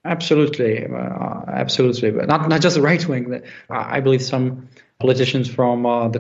Absolutely, 0.06 0.86
uh, 0.86 1.42
absolutely, 1.48 2.12
but 2.12 2.28
not 2.28 2.48
not 2.50 2.62
just 2.62 2.76
the 2.76 2.82
right 2.82 3.08
wing. 3.08 3.42
I 3.70 4.00
believe 4.00 4.22
some 4.22 4.68
politicians 5.00 5.50
from 5.50 5.86
uh, 5.86 6.08
the 6.08 6.20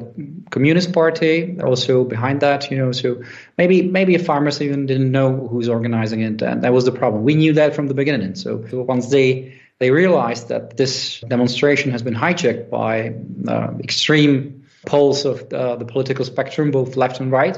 Communist 0.50 0.92
Party 0.94 1.58
also 1.62 2.04
behind 2.04 2.42
that. 2.42 2.70
You 2.70 2.78
know, 2.78 2.92
so 2.92 3.24
maybe 3.58 3.82
maybe 3.84 4.16
a 4.16 4.20
farmers 4.20 4.62
even 4.62 4.86
didn't 4.86 5.12
know 5.12 5.48
who's 5.48 5.70
organizing 5.70 6.22
it, 6.22 6.42
and 6.42 6.64
that 6.64 6.74
was 6.74 6.86
the 6.86 6.92
problem. 6.92 7.24
We 7.24 7.36
knew 7.36 7.54
that 7.54 7.76
from 7.76 7.88
the 7.88 7.94
beginning. 7.94 8.36
So 8.36 8.64
once 8.74 9.10
they 9.10 9.60
they 9.80 9.92
realized 9.92 10.50
that 10.50 10.78
this 10.78 11.20
demonstration 11.22 11.92
has 11.92 12.02
been 12.02 12.16
hijacked 12.16 12.70
by 12.70 13.16
uh, 13.48 13.74
extreme 13.84 14.66
poles 14.86 15.26
of 15.26 15.52
uh, 15.52 15.76
the 15.76 15.86
political 15.86 16.26
spectrum, 16.26 16.72
both 16.72 16.96
left 16.96 17.20
and 17.20 17.32
right. 17.32 17.58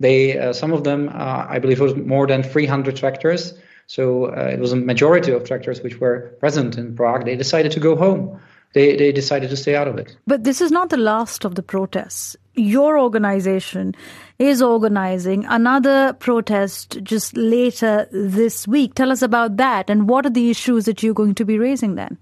They 0.00 0.38
uh, 0.38 0.52
some 0.52 0.72
of 0.72 0.84
them, 0.84 1.08
uh, 1.08 1.46
I 1.48 1.58
believe, 1.58 1.80
was 1.80 1.94
more 1.94 2.26
than 2.26 2.42
300 2.42 2.96
tractors. 2.96 3.54
So 3.86 4.26
uh, 4.26 4.50
it 4.52 4.58
was 4.58 4.72
a 4.72 4.76
majority 4.76 5.32
of 5.32 5.44
tractors 5.44 5.82
which 5.82 6.00
were 6.00 6.34
present 6.40 6.78
in 6.78 6.96
Prague. 6.96 7.26
They 7.26 7.36
decided 7.36 7.72
to 7.72 7.80
go 7.80 7.96
home 7.96 8.40
they, 8.74 8.96
they 8.96 9.12
decided 9.12 9.50
to 9.50 9.56
stay 9.56 9.74
out 9.74 9.88
of 9.88 9.96
it. 9.98 10.16
But 10.26 10.44
this 10.44 10.60
is 10.60 10.70
not 10.70 10.90
the 10.90 10.96
last 10.96 11.44
of 11.44 11.54
the 11.54 11.62
protests. 11.62 12.36
Your 12.54 12.98
organization 12.98 13.94
is 14.38 14.60
organizing 14.60 15.44
another 15.46 16.12
protest 16.14 16.98
just 17.02 17.36
later 17.36 18.06
this 18.12 18.68
week. 18.68 18.94
Tell 18.94 19.10
us 19.10 19.22
about 19.22 19.56
that 19.56 19.88
and 19.88 20.08
what 20.08 20.26
are 20.26 20.30
the 20.30 20.50
issues 20.50 20.84
that 20.84 21.02
you're 21.02 21.14
going 21.14 21.34
to 21.36 21.44
be 21.44 21.58
raising 21.58 21.94
then? 21.94 22.18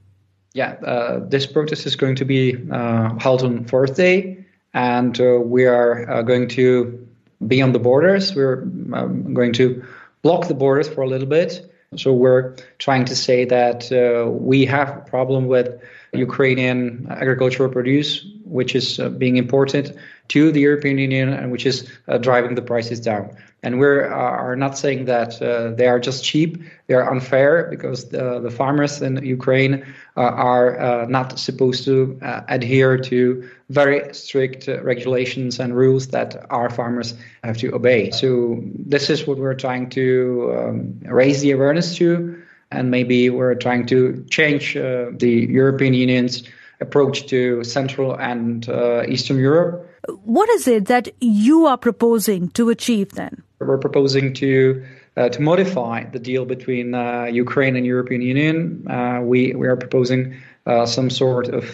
Yeah, 0.54 0.72
uh, 0.86 1.20
this 1.26 1.46
protest 1.46 1.86
is 1.86 1.96
going 1.96 2.16
to 2.16 2.26
be 2.26 2.56
uh, 2.70 3.18
held 3.18 3.42
on 3.42 3.64
Thursday, 3.64 4.44
and 4.74 5.18
uh, 5.18 5.40
we 5.40 5.64
are 5.64 6.10
uh, 6.10 6.20
going 6.20 6.48
to 6.50 7.08
be 7.46 7.62
on 7.62 7.72
the 7.72 7.78
borders. 7.78 8.34
We're 8.34 8.62
um, 8.92 9.32
going 9.32 9.54
to 9.54 9.82
block 10.20 10.48
the 10.48 10.54
borders 10.54 10.90
for 10.90 11.00
a 11.00 11.08
little 11.08 11.26
bit. 11.26 11.72
So 11.96 12.12
we're 12.12 12.56
trying 12.78 13.06
to 13.06 13.16
say 13.16 13.46
that 13.46 13.90
uh, 13.92 14.30
we 14.30 14.66
have 14.66 14.88
a 14.90 15.00
problem 15.00 15.46
with 15.46 15.80
Ukrainian 16.12 17.06
agricultural 17.10 17.70
produce, 17.70 18.24
which 18.44 18.74
is 18.74 19.00
uh, 19.00 19.08
being 19.08 19.36
imported 19.38 19.96
to 20.28 20.52
the 20.52 20.60
European 20.60 20.98
Union 20.98 21.30
and 21.30 21.50
which 21.50 21.64
is 21.64 21.90
uh, 22.08 22.18
driving 22.18 22.54
the 22.54 22.62
prices 22.62 23.00
down. 23.00 23.34
And 23.62 23.78
we 23.78 23.86
uh, 23.86 24.08
are 24.08 24.56
not 24.56 24.76
saying 24.76 25.06
that 25.06 25.40
uh, 25.40 25.70
they 25.70 25.86
are 25.86 26.00
just 26.00 26.24
cheap, 26.24 26.62
they 26.86 26.94
are 26.94 27.10
unfair 27.10 27.68
because 27.70 28.10
the, 28.10 28.40
the 28.40 28.50
farmers 28.50 29.00
in 29.00 29.24
Ukraine 29.24 29.86
uh, 30.16 30.20
are 30.20 31.06
not 31.06 31.38
supposed 31.38 31.84
to 31.84 32.18
adhere 32.48 32.98
to 32.98 33.48
very 33.70 34.12
strict 34.12 34.66
regulations 34.66 35.58
and 35.58 35.74
rules 35.74 36.08
that 36.08 36.44
our 36.50 36.68
farmers 36.68 37.14
have 37.44 37.56
to 37.58 37.72
obey. 37.72 38.10
So, 38.10 38.60
this 38.62 39.08
is 39.08 39.26
what 39.26 39.38
we're 39.38 39.54
trying 39.54 39.88
to 39.90 40.54
um, 40.58 41.00
raise 41.04 41.40
the 41.40 41.52
awareness 41.52 41.96
to 41.96 42.41
and 42.72 42.90
maybe 42.90 43.30
we're 43.30 43.54
trying 43.54 43.86
to 43.86 44.24
change 44.30 44.76
uh, 44.76 45.10
the 45.12 45.46
European 45.50 45.94
Union's 45.94 46.42
approach 46.80 47.26
to 47.28 47.64
Central 47.64 48.14
and 48.16 48.68
uh, 48.68 49.04
Eastern 49.08 49.38
Europe. 49.38 49.88
What 50.24 50.48
is 50.50 50.66
it 50.66 50.86
that 50.86 51.08
you 51.20 51.66
are 51.66 51.78
proposing 51.78 52.48
to 52.50 52.70
achieve 52.70 53.12
then? 53.12 53.42
We're 53.60 53.78
proposing 53.78 54.34
to 54.34 54.84
uh, 55.16 55.28
to 55.28 55.42
modify 55.42 56.04
the 56.04 56.18
deal 56.18 56.44
between 56.44 56.94
uh, 56.94 57.24
Ukraine 57.24 57.76
and 57.76 57.84
European 57.86 58.22
Union. 58.22 58.86
Uh, 58.88 59.20
we 59.22 59.54
we 59.54 59.68
are 59.68 59.76
proposing 59.76 60.34
uh, 60.66 60.86
some 60.86 61.10
sort 61.10 61.48
of 61.48 61.64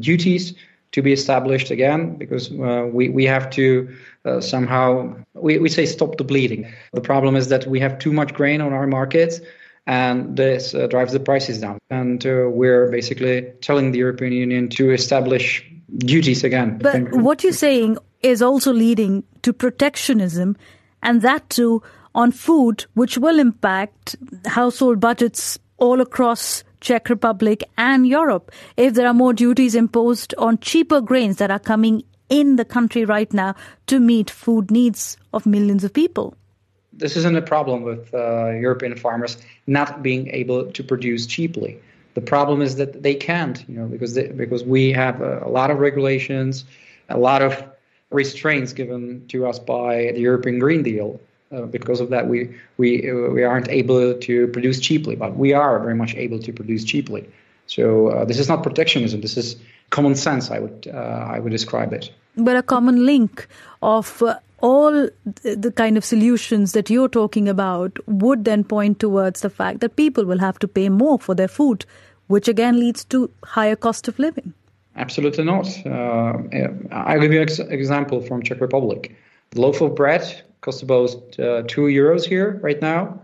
duties 0.00 0.54
to 0.92 1.00
be 1.00 1.12
established 1.12 1.70
again 1.70 2.16
because 2.16 2.50
we 2.50 3.08
we 3.08 3.24
have 3.24 3.48
to 3.50 3.88
somehow 4.40 5.14
we, 5.34 5.58
we 5.58 5.68
say 5.68 5.86
stop 5.86 6.18
the 6.18 6.24
bleeding. 6.24 6.70
The 6.92 7.00
problem 7.00 7.36
is 7.36 7.48
that 7.48 7.66
we 7.66 7.80
have 7.80 7.98
too 7.98 8.12
much 8.12 8.34
grain 8.34 8.60
on 8.60 8.72
our 8.72 8.86
markets 8.86 9.40
and 9.86 10.36
this 10.36 10.74
uh, 10.74 10.86
drives 10.86 11.12
the 11.12 11.20
prices 11.20 11.60
down. 11.60 11.78
And 11.90 12.24
uh, 12.24 12.48
we're 12.48 12.90
basically 12.90 13.52
telling 13.60 13.92
the 13.92 13.98
European 13.98 14.32
Union 14.32 14.68
to 14.70 14.92
establish 14.92 15.64
duties 15.98 16.44
again. 16.44 16.78
But 16.78 17.12
what 17.12 17.42
you're 17.42 17.52
saying 17.52 17.98
is 18.22 18.42
also 18.42 18.72
leading 18.72 19.24
to 19.42 19.52
protectionism, 19.52 20.56
and 21.02 21.22
that 21.22 21.48
too 21.50 21.82
on 22.14 22.32
food, 22.32 22.86
which 22.94 23.18
will 23.18 23.38
impact 23.38 24.16
household 24.46 25.00
budgets 25.00 25.58
all 25.78 26.00
across 26.00 26.64
Czech 26.80 27.08
Republic 27.08 27.62
and 27.76 28.06
Europe 28.06 28.50
if 28.76 28.94
there 28.94 29.06
are 29.06 29.14
more 29.14 29.32
duties 29.32 29.74
imposed 29.74 30.34
on 30.38 30.58
cheaper 30.58 31.00
grains 31.00 31.36
that 31.36 31.50
are 31.50 31.58
coming 31.58 32.02
in 32.28 32.56
the 32.56 32.64
country 32.64 33.04
right 33.04 33.32
now 33.32 33.54
to 33.86 34.00
meet 34.00 34.30
food 34.30 34.70
needs 34.70 35.16
of 35.32 35.46
millions 35.46 35.84
of 35.84 35.92
people 35.92 36.34
this 37.00 37.16
isn't 37.16 37.36
a 37.36 37.42
problem 37.42 37.82
with 37.82 38.12
uh, 38.14 38.50
European 38.50 38.96
farmers 38.96 39.36
not 39.66 40.02
being 40.02 40.28
able 40.28 40.70
to 40.70 40.84
produce 40.84 41.26
cheaply. 41.26 41.80
The 42.14 42.20
problem 42.20 42.60
is 42.60 42.76
that 42.76 43.02
they 43.02 43.14
can't, 43.14 43.64
you 43.68 43.76
know, 43.78 43.86
because 43.86 44.14
they, 44.14 44.28
because 44.28 44.62
we 44.64 44.92
have 44.92 45.20
a, 45.20 45.42
a, 45.44 45.48
lot 45.48 45.70
of 45.70 45.78
regulations, 45.78 46.64
a 47.08 47.18
lot 47.18 47.40
of 47.42 47.62
restraints 48.10 48.72
given 48.72 49.26
to 49.28 49.46
us 49.46 49.58
by 49.58 50.10
the 50.14 50.20
European 50.20 50.58
Green 50.58 50.82
Deal. 50.82 51.20
Uh, 51.52 51.62
because 51.62 52.00
of 52.00 52.10
that, 52.10 52.28
we 52.28 52.54
we 52.76 53.10
we 53.36 53.42
aren't 53.42 53.68
able 53.68 54.14
to 54.14 54.46
produce 54.48 54.78
cheaply, 54.78 55.16
but 55.16 55.36
we 55.36 55.52
are 55.52 55.80
very 55.80 55.96
much 55.96 56.14
able 56.14 56.38
to 56.38 56.52
produce 56.52 56.84
cheaply. 56.84 57.28
So 57.66 58.08
uh, 58.08 58.24
this 58.24 58.38
is 58.38 58.48
not 58.48 58.62
protectionism. 58.62 59.20
This 59.20 59.36
is 59.36 59.56
common 59.90 60.14
sense. 60.14 60.50
I 60.50 60.58
would 60.60 60.88
uh, 60.92 61.34
I 61.34 61.40
would 61.40 61.50
describe 61.50 61.92
it. 61.92 62.12
But 62.36 62.56
a 62.56 62.62
common 62.62 63.04
link 63.04 63.48
of 63.82 64.22
uh, 64.22 64.38
all 64.60 65.08
the 65.42 65.72
kind 65.74 65.96
of 65.96 66.04
solutions 66.04 66.72
that 66.72 66.90
you're 66.90 67.08
talking 67.08 67.48
about 67.48 67.98
would 68.06 68.44
then 68.44 68.64
point 68.64 68.98
towards 68.98 69.40
the 69.40 69.50
fact 69.50 69.80
that 69.80 69.96
people 69.96 70.24
will 70.24 70.38
have 70.38 70.58
to 70.58 70.68
pay 70.68 70.88
more 70.88 71.18
for 71.18 71.34
their 71.34 71.48
food, 71.48 71.84
which 72.26 72.48
again 72.48 72.78
leads 72.78 73.04
to 73.04 73.30
higher 73.44 73.76
cost 73.76 74.08
of 74.08 74.18
living. 74.18 74.52
Absolutely 74.96 75.44
not. 75.44 75.66
Uh, 75.86 76.38
I'll 76.90 77.20
give 77.20 77.32
you 77.32 77.40
an 77.40 77.48
ex- 77.48 77.58
example 77.58 78.20
from 78.20 78.42
Czech 78.42 78.60
Republic. 78.60 79.16
The 79.50 79.60
loaf 79.60 79.80
of 79.80 79.94
bread 79.94 80.42
costs 80.60 80.82
about 80.82 81.10
uh, 81.38 81.62
two 81.66 81.82
euros 81.82 82.24
here 82.24 82.58
right 82.62 82.80
now, 82.82 83.20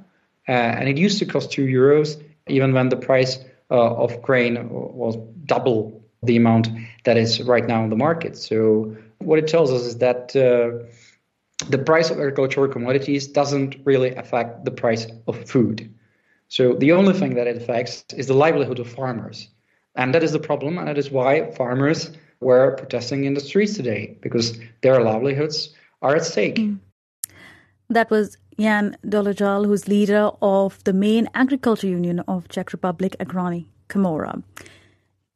uh, 0.49 0.53
and 0.53 0.89
it 0.89 0.97
used 0.97 1.19
to 1.19 1.27
cost 1.27 1.53
two 1.53 1.67
euros 1.67 2.23
even 2.49 2.73
when 2.73 2.89
the 2.89 2.97
price 2.97 3.39
uh, 3.71 3.95
of 3.95 4.23
grain 4.23 4.69
was 4.71 5.17
double 5.45 6.01
the 6.23 6.37
amount 6.37 6.69
that 7.05 7.17
is 7.17 7.43
right 7.43 7.67
now 7.67 7.83
in 7.85 7.91
the 7.91 7.97
market. 7.97 8.37
So 8.37 8.97
what 9.19 9.39
it 9.39 9.49
tells 9.49 9.73
us 9.73 9.83
is 9.83 9.99
that 9.99 10.35
uh, 10.37 10.87
the 11.69 11.79
price 11.79 12.11
of 12.11 12.19
agricultural 12.19 12.69
commodities 12.69 13.27
doesn't 13.27 13.77
really 13.85 14.15
affect 14.15 14.65
the 14.65 14.71
price 14.71 15.07
of 15.27 15.49
food. 15.49 15.93
So 16.49 16.75
the 16.75 16.93
only 16.93 17.13
thing 17.13 17.35
that 17.35 17.47
it 17.47 17.57
affects 17.57 18.05
is 18.17 18.27
the 18.27 18.35
livelihood 18.35 18.79
of 18.79 18.89
farmers. 18.89 19.49
And 19.95 20.15
that 20.15 20.23
is 20.23 20.33
the 20.33 20.39
problem, 20.39 20.79
and 20.79 20.87
that 20.89 20.99
is 20.99 21.11
why 21.11 21.51
farmers 21.53 22.11
were 22.41 22.77
protesting 22.77 23.25
in 23.25 23.35
the 23.35 23.41
streets 23.41 23.75
today, 23.75 24.19
because 24.21 24.59
their 24.83 25.01
livelihoods 25.03 25.75
are 26.03 26.17
at 26.17 26.25
stake. 26.25 26.57
Mm. 26.57 26.79
That 27.89 28.11
was 28.11 28.37
Jan 28.61 28.97
Doležal, 29.07 29.65
who's 29.65 29.89
leader 29.89 30.31
of 30.43 30.83
the 30.85 30.93
main 30.93 31.29
agriculture 31.35 31.87
union 31.87 32.21
of 32.29 32.49
Czech 32.49 32.73
Republic, 32.73 33.17
Agrární 33.19 33.67
Komora. 33.89 34.43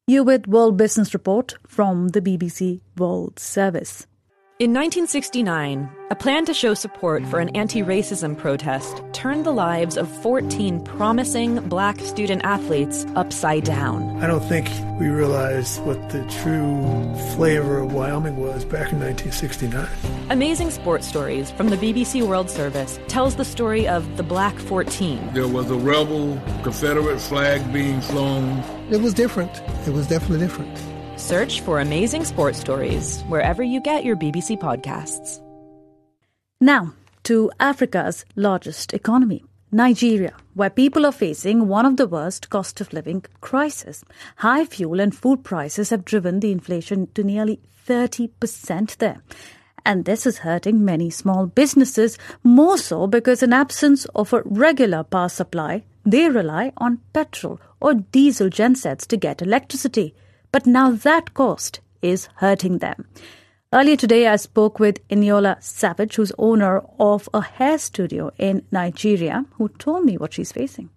You 0.07 0.25
with 0.25 0.47
World 0.47 0.77
Business 0.77 1.15
Report 1.15 1.55
from 1.67 2.09
the 2.09 2.21
BBC 2.21 2.81
World 2.99 3.39
Service. 3.39 4.07
In 4.61 4.75
1969, 4.75 5.89
a 6.11 6.15
plan 6.15 6.45
to 6.45 6.53
show 6.53 6.75
support 6.75 7.25
for 7.29 7.41
an 7.41 7.49
anti 7.57 7.81
racism 7.83 8.37
protest 8.37 9.03
turned 9.15 9.47
the 9.47 9.53
lives 9.53 9.97
of 9.97 10.07
14 10.21 10.85
promising 10.85 11.67
black 11.67 11.99
student 12.01 12.43
athletes 12.45 13.07
upside 13.17 13.65
down. 13.65 14.23
I 14.23 14.27
don't 14.27 14.45
think 14.45 14.69
we 15.01 15.09
realized 15.09 15.83
what 15.85 16.11
the 16.11 16.23
true 16.43 16.83
flavor 17.37 17.79
of 17.79 17.95
Wyoming 17.95 18.37
was 18.37 18.67
back 18.67 18.93
in 18.93 19.01
1969. 19.01 19.89
Amazing 20.29 20.73
Sports 20.73 21.09
Stories 21.09 21.51
from 21.51 21.71
the 21.71 21.79
BBC 21.79 22.21
World 22.21 22.51
Service 22.51 23.01
tells 23.09 23.37
the 23.37 23.47
story 23.47 23.89
of 23.89 24.19
the 24.19 24.23
Black 24.23 24.59
14. 24.59 25.31
There 25.33 25.49
was 25.49 25.71
a 25.71 25.77
rebel 25.77 26.39
Confederate 26.65 27.19
flag 27.19 27.73
being 27.73 28.03
flown. 28.03 28.59
It 28.91 29.01
was 29.01 29.15
different. 29.15 29.63
It 29.87 29.95
was 29.95 30.07
definitely 30.07 30.41
different. 30.41 30.79
Search 31.21 31.61
for 31.61 31.81
Amazing 31.81 32.25
Sports 32.25 32.59
Stories 32.59 33.21
wherever 33.29 33.63
you 33.63 33.81
get 33.83 34.05
your 34.05 34.17
BBC 34.17 34.59
podcasts. 34.59 35.43
Now, 36.63 36.95
to 37.25 37.51
Africa's 37.61 38.25
largest 38.37 38.95
economy. 38.95 39.45
Nigeria, 39.71 40.33
where 40.55 40.71
people 40.71 41.05
are 41.05 41.13
facing 41.13 41.69
one 41.69 41.85
of 41.85 41.99
the 41.99 42.09
worst 42.09 42.49
cost 42.49 42.81
of 42.81 42.93
living 42.95 43.23
crises. 43.43 44.03
High 44.37 44.65
fuel 44.65 44.99
and 44.99 45.15
food 45.15 45.45
prices 45.45 45.91
have 45.91 46.07
driven 46.07 46.41
the 46.41 46.51
inflation 46.51 47.07
to 47.15 47.23
nearly 47.23 47.61
30% 47.87 48.97
there. 48.97 49.23
And 49.85 50.07
this 50.07 50.27
is 50.27 50.39
hurting 50.39 50.85
many 50.85 51.11
small 51.11 51.47
businesses, 51.47 52.17
more 52.43 52.79
so 52.79 53.07
because 53.07 53.43
in 53.43 53.53
absence 53.53 54.07
of 54.15 54.33
a 54.33 54.43
regular 54.45 55.05
power 55.05 55.29
supply, 55.29 55.85
they 56.05 56.31
rely 56.31 56.73
on 56.79 57.01
petrol 57.13 57.61
or 57.79 57.95
diesel 57.95 58.49
gensets 58.49 59.07
to 59.07 59.17
get 59.19 59.43
electricity. 59.43 60.15
But 60.53 60.67
now 60.67 60.91
that 60.91 61.35
cost 61.35 61.81
is 62.03 62.29
hurting 62.37 62.79
them. 62.79 63.07
Earlier 63.73 63.97
today, 63.97 64.27
I 64.27 64.35
spoke 64.35 64.81
with 64.81 65.07
Eniola 65.09 65.63
Savage, 65.63 66.17
who's 66.17 66.33
owner 66.39 66.83
of 66.99 67.29
a 67.33 67.41
hair 67.41 67.79
studio 67.79 68.33
in 68.37 68.67
Nigeria, 68.73 69.45
who 69.53 69.69
told 69.69 70.05
me 70.05 70.17
what 70.19 70.35
she's 70.35 70.51
facing. 70.51 70.91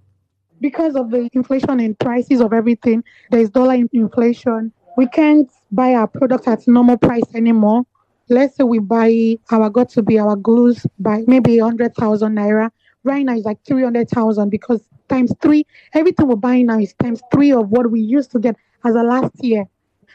Because 0.60 0.96
of 0.96 1.12
the 1.12 1.30
inflation 1.34 1.80
in 1.80 1.94
prices 1.94 2.42
of 2.42 2.52
everything, 2.52 3.04
there's 3.30 3.52
dollar 3.52 3.76
inflation. 3.94 4.74
We 4.98 5.06
can't 5.08 5.52
buy 5.72 5.94
our 5.94 6.08
products 6.08 6.48
at 6.48 6.68
normal 6.68 6.98
price 6.98 7.36
anymore. 7.36 7.84
Let's 8.30 8.56
say 8.56 8.64
we 8.64 8.80
buy 8.80 9.38
our 9.52 9.70
got 9.70 9.90
to 9.90 10.02
be 10.02 10.18
our 10.18 10.36
glues 10.36 10.84
by 10.98 11.24
maybe 11.28 11.62
100,000 11.62 12.36
naira. 12.36 12.72
Right 13.04 13.24
now 13.24 13.36
it's 13.36 13.46
like 13.46 13.64
300,000 13.66 14.50
because 14.50 14.82
times 15.10 15.32
three, 15.42 15.68
everything 15.94 16.28
we're 16.28 16.38
buying 16.38 16.68
now 16.68 16.80
is 16.80 16.94
times 16.96 17.22
three 17.32 17.52
of 17.52 17.70
what 17.70 17.92
we 17.92 18.00
used 18.00 18.32
to 18.32 18.40
get 18.40 18.56
as 18.84 18.96
a 18.96 19.04
last 19.04 19.32
year. 19.44 19.68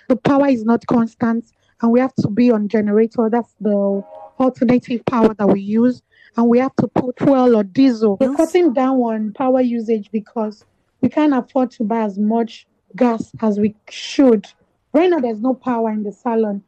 The 0.08 0.16
power 0.16 0.48
is 0.48 0.64
not 0.64 0.86
constant 0.86 1.50
and 1.80 1.92
we 1.92 2.00
have 2.00 2.14
to 2.16 2.28
be 2.28 2.50
on 2.50 2.68
generator. 2.68 3.28
That's 3.30 3.54
the 3.60 4.02
alternative 4.40 5.04
power 5.06 5.34
that 5.34 5.48
we 5.48 5.60
use. 5.60 6.02
And 6.36 6.48
we 6.48 6.58
have 6.58 6.74
to 6.76 6.88
put 6.88 7.18
fuel 7.18 7.56
or 7.56 7.64
diesel. 7.64 8.16
We're 8.20 8.34
cutting 8.34 8.72
down 8.72 8.98
on 8.98 9.32
power 9.32 9.60
usage 9.60 10.10
because 10.12 10.64
we 11.00 11.08
can't 11.08 11.34
afford 11.34 11.70
to 11.72 11.84
buy 11.84 12.02
as 12.02 12.18
much 12.18 12.66
gas 12.96 13.32
as 13.40 13.58
we 13.58 13.74
should. 13.90 14.46
Right 14.92 15.10
now 15.10 15.18
there's 15.18 15.40
no 15.40 15.54
power 15.54 15.90
in 15.90 16.04
the 16.04 16.12
salon. 16.12 16.62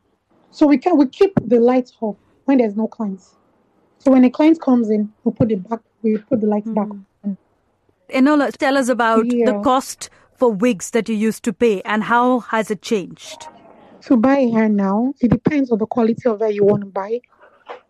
So 0.50 0.66
we 0.66 0.78
can 0.78 0.96
we 0.96 1.06
keep 1.06 1.32
the 1.44 1.60
lights 1.60 1.96
off 2.00 2.16
when 2.44 2.58
there's 2.58 2.76
no 2.76 2.88
clients. 2.88 3.36
So 3.98 4.10
when 4.10 4.24
a 4.24 4.30
client 4.30 4.60
comes 4.60 4.90
in, 4.90 5.12
we 5.24 5.32
put 5.32 5.52
it 5.52 5.68
back, 5.68 5.80
we 6.02 6.16
put 6.16 6.40
the 6.40 6.46
lights 6.46 6.66
mm. 6.68 6.74
back 6.74 6.90
on. 6.90 7.06
Eniola, 8.12 8.50
tell 8.56 8.76
us 8.76 8.88
about 8.88 9.24
yeah. 9.26 9.46
the 9.46 9.60
cost 9.60 10.10
for 10.40 10.50
wigs 10.50 10.90
that 10.92 11.06
you 11.08 11.14
used 11.14 11.44
to 11.44 11.52
pay 11.52 11.82
and 11.82 12.02
how 12.04 12.40
has 12.40 12.70
it 12.70 12.80
changed? 12.80 13.46
To 14.06 14.16
buy 14.16 14.38
hair 14.54 14.70
now, 14.70 15.12
it 15.20 15.30
depends 15.30 15.70
on 15.70 15.78
the 15.78 15.86
quality 15.86 16.26
of 16.26 16.40
hair 16.40 16.50
you 16.50 16.64
want 16.64 16.80
to 16.80 16.86
buy. 16.86 17.20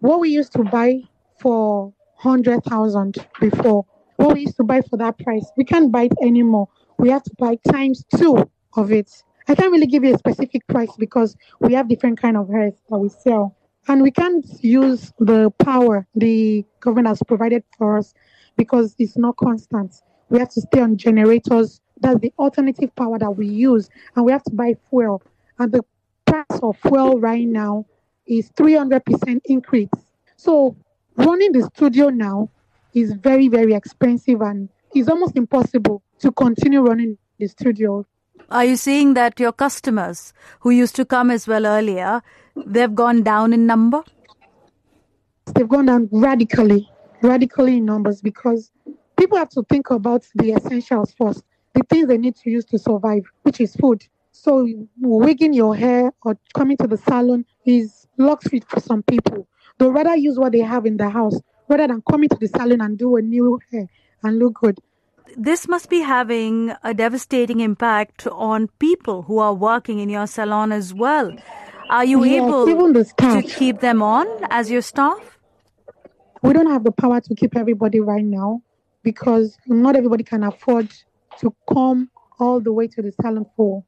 What 0.01 0.19
we 0.19 0.31
used 0.31 0.53
to 0.55 0.65
buy 0.65 1.03
for 1.41 1.95
100,000 2.23 3.17
before, 3.41 3.87
what 4.17 4.35
we 4.35 4.41
used 4.41 4.57
to 4.57 4.65
buy 4.65 4.81
for 4.83 4.97
that 4.97 5.17
price, 5.21 5.47
we 5.57 5.65
can't 5.65 5.93
buy 5.93 6.03
it 6.03 6.13
anymore. 6.21 6.69
We 6.99 7.09
have 7.11 7.23
to 7.23 7.31
buy 7.39 7.57
times 7.71 8.05
two 8.17 8.51
of 8.75 8.91
it. 8.91 9.09
I 9.47 9.55
can't 9.55 9.71
really 9.71 9.87
give 9.87 10.03
you 10.03 10.15
a 10.15 10.19
specific 10.19 10.67
price 10.67 10.91
because 10.99 11.37
we 11.61 11.75
have 11.75 11.89
different 11.89 12.21
kind 12.21 12.37
of 12.37 12.49
hairs 12.49 12.75
that 12.91 12.99
we 12.99 13.09
sell. 13.09 13.57
And 13.87 14.03
we 14.03 14.11
can't 14.11 14.45
use 14.61 15.13
the 15.21 15.51
power 15.65 16.07
the 16.17 16.67
government 16.81 17.07
has 17.09 17.23
provided 17.27 17.63
for 17.79 17.97
us 17.97 18.13
because 18.57 18.97
it's 18.99 19.17
not 19.17 19.37
constant. 19.37 19.95
We 20.29 20.41
have 20.41 20.51
to 20.51 20.61
stay 20.61 20.81
on 20.81 20.97
generators. 20.97 21.81
That's 22.01 22.21
the 22.21 22.33
alternative 22.39 22.95
power 22.97 23.19
that 23.19 23.31
we 23.31 23.47
use. 23.47 23.89
And 24.17 24.25
we 24.25 24.33
have 24.33 24.43
to 24.45 24.55
buy 24.55 24.75
fuel. 24.89 25.23
And 25.59 25.73
the 25.73 25.85
price 26.27 26.61
of 26.63 26.79
fuel 26.79 27.21
right 27.21 27.47
now 27.47 27.87
is 28.27 28.51
300% 28.53 29.41
increase. 29.45 29.91
So 30.37 30.77
running 31.17 31.53
the 31.53 31.69
studio 31.75 32.09
now 32.09 32.51
is 32.95 33.13
very, 33.13 33.49
very 33.49 33.75
expensive 33.75 34.41
and 34.41 34.69
it's 34.95 35.09
almost 35.09 35.37
impossible 35.37 36.03
to 36.21 36.33
continue 36.33 36.81
running 36.81 37.19
the 37.39 37.47
studio. 37.47 38.07
Are 38.51 38.65
you 38.65 38.77
seeing 38.77 39.15
that 39.15 39.39
your 39.39 39.53
customers 39.53 40.33
who 40.61 40.71
used 40.71 40.97
to 40.97 41.05
come 41.05 41.31
as 41.31 41.47
well 41.47 41.67
earlier, 41.67 42.23
they've 42.57 42.95
gone 42.95 43.23
down 43.23 43.53
in 43.53 43.67
number? 43.67 44.03
They've 45.55 45.69
gone 45.69 45.87
down 45.87 46.09
radically, 46.11 46.89
radically 47.23 47.77
in 47.77 47.85
numbers 47.85 48.21
because 48.21 48.71
people 49.17 49.39
have 49.39 49.51
to 49.51 49.63
think 49.69 49.91
about 49.91 50.27
the 50.35 50.53
essentials 50.53 51.15
first, 51.17 51.45
the 51.81 51.87
things 51.95 52.09
they 52.09 52.19
need 52.19 52.37
to 52.37 52.51
use 52.51 52.65
to 52.67 52.79
survive, 52.79 53.25
which 53.43 53.61
is 53.61 53.75
food. 53.77 54.05
So 54.33 54.69
wigging 55.01 55.53
your 55.55 55.75
hair 55.75 56.13
or 56.23 56.37
coming 56.55 56.77
to 56.79 56.87
the 56.87 56.97
salon 56.97 57.45
is 57.67 58.07
luxury 58.19 58.63
for 58.69 58.81
some 58.81 59.03
people. 59.03 59.49
They'd 59.79 59.89
rather 59.89 60.17
use 60.17 60.39
what 60.39 60.53
they 60.53 60.61
have 60.61 60.87
in 60.87 60.97
the 60.97 61.09
house 61.09 61.41
rather 61.69 61.87
than 61.89 62.03
coming 62.11 62.29
to 62.29 62.37
the 62.37 62.49
salon 62.49 62.81
and 62.81 62.99
do 62.99 63.17
a 63.17 63.23
new 63.23 63.59
hair 63.73 63.87
and 64.23 64.39
look 64.39 64.55
good. 64.55 64.79
This 65.37 65.69
must 65.69 65.89
be 65.89 66.01
having 66.01 66.73
a 66.83 66.93
devastating 66.93 67.61
impact 67.61 68.27
on 68.27 68.69
people 68.79 69.23
who 69.23 69.39
are 69.39 69.55
working 69.55 69.99
in 70.01 70.09
your 70.09 70.27
salon 70.27 70.73
as 70.73 70.93
well. 70.93 71.33
Are 71.89 72.05
you 72.05 72.25
Yes, 72.25 72.43
able 72.43 72.69
even 72.69 72.93
the 72.93 73.05
staff. 73.05 73.45
to 73.45 73.49
keep 73.49 73.81
them 73.81 74.03
on 74.03 74.27
as 74.51 74.71
your 74.71 74.83
staff? 74.83 75.39
we 76.43 76.53
don't 76.55 76.71
have 76.71 76.85
the 76.85 76.91
power 76.93 77.21
to 77.21 77.35
keep 77.35 77.55
everybody 77.57 78.01
right 78.01 78.25
now 78.25 78.63
because 79.03 79.57
not 79.67 79.95
everybody 79.95 80.25
can 80.25 80.43
afford 80.43 80.89
to 81.41 81.55
come 81.73 82.11
all 82.39 82.61
the 82.61 82.73
way 82.73 82.87
to 82.89 83.03
the 83.03 83.13
salon 83.21 83.47
for 83.57 83.85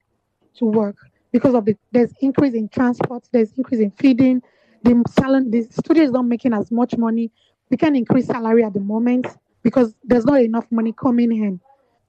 to 0.57 0.65
work 0.67 0.97
because 1.33 1.55
of 1.55 1.65
the 1.65 1.77
there's 1.93 2.12
increase 2.21 2.55
in 2.55 2.69
transport, 2.69 3.25
there's 3.33 3.53
increase 3.57 3.81
in 3.81 3.91
feeding. 3.93 4.43
The 4.83 5.03
salon, 5.11 5.51
the 5.51 5.62
studio 5.71 6.03
is 6.05 6.11
not 6.11 6.27
making 6.27 6.53
as 6.53 6.71
much 6.71 6.97
money. 6.97 7.31
We 7.71 7.77
can 7.77 7.97
increase 7.97 8.27
salary 8.27 8.65
at 8.65 8.75
the 8.75 8.81
moment 8.81 9.27
because 9.62 9.95
there's 10.05 10.25
not 10.27 10.41
enough 10.41 10.67
money 10.71 10.93
coming 10.93 11.33
in. 11.33 11.61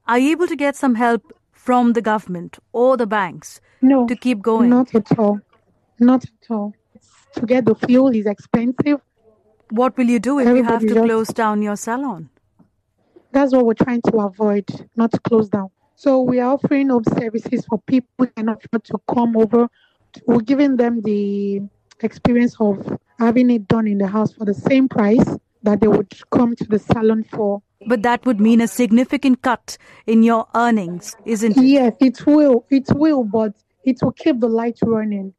Are 0.06 0.18
you 0.18 0.32
able 0.32 0.46
to 0.48 0.56
get 0.56 0.76
some 0.76 0.96
help 0.96 1.32
from 1.52 1.94
the 1.94 2.02
government 2.02 2.58
or 2.72 2.96
the 2.96 3.06
banks 3.06 3.60
No, 3.80 4.06
to 4.06 4.14
keep 4.16 4.42
going? 4.42 4.68
Not 4.70 4.94
at 4.94 5.18
all. 5.18 5.40
Not 5.98 6.24
at 6.24 6.50
all. 6.50 6.74
To 7.36 7.46
get 7.46 7.64
the 7.64 7.74
fuel 7.74 8.08
is 8.08 8.26
expensive. 8.26 9.00
What 9.70 9.96
will 9.96 10.06
you 10.06 10.18
do 10.18 10.38
if 10.40 10.48
you 10.48 10.64
have 10.64 10.82
to 10.82 10.88
just- 10.88 11.00
close 11.00 11.28
down 11.28 11.62
your 11.62 11.76
salon? 11.76 12.28
That's 13.34 13.52
what 13.52 13.66
we're 13.66 13.74
trying 13.74 14.00
to 14.02 14.16
avoid, 14.18 14.64
not 14.94 15.10
to 15.10 15.18
close 15.18 15.48
down. 15.48 15.70
So 15.96 16.20
we 16.20 16.38
are 16.38 16.52
offering 16.52 16.88
home 16.90 17.02
services 17.18 17.66
for 17.66 17.78
people 17.80 18.08
who 18.18 18.26
cannot 18.28 18.64
afford 18.64 18.84
to 18.84 18.98
come 19.12 19.36
over. 19.36 19.68
We're 20.28 20.40
giving 20.40 20.76
them 20.76 21.00
the 21.02 21.62
experience 22.00 22.54
of 22.60 22.96
having 23.18 23.50
it 23.50 23.66
done 23.66 23.88
in 23.88 23.98
the 23.98 24.06
house 24.06 24.32
for 24.32 24.44
the 24.44 24.54
same 24.54 24.88
price 24.88 25.24
that 25.64 25.80
they 25.80 25.88
would 25.88 26.12
come 26.30 26.54
to 26.54 26.64
the 26.64 26.78
salon 26.78 27.24
for. 27.24 27.60
But 27.88 28.02
that 28.02 28.24
would 28.24 28.40
mean 28.40 28.60
a 28.60 28.68
significant 28.68 29.42
cut 29.42 29.78
in 30.06 30.22
your 30.22 30.46
earnings, 30.54 31.16
isn't 31.24 31.56
it? 31.56 31.64
Yes, 31.64 31.96
it 32.00 32.24
will. 32.26 32.64
It 32.70 32.86
will, 32.94 33.24
but 33.24 33.52
it 33.84 33.98
will 34.00 34.12
keep 34.12 34.38
the 34.38 34.48
light 34.48 34.78
running. 34.82 35.34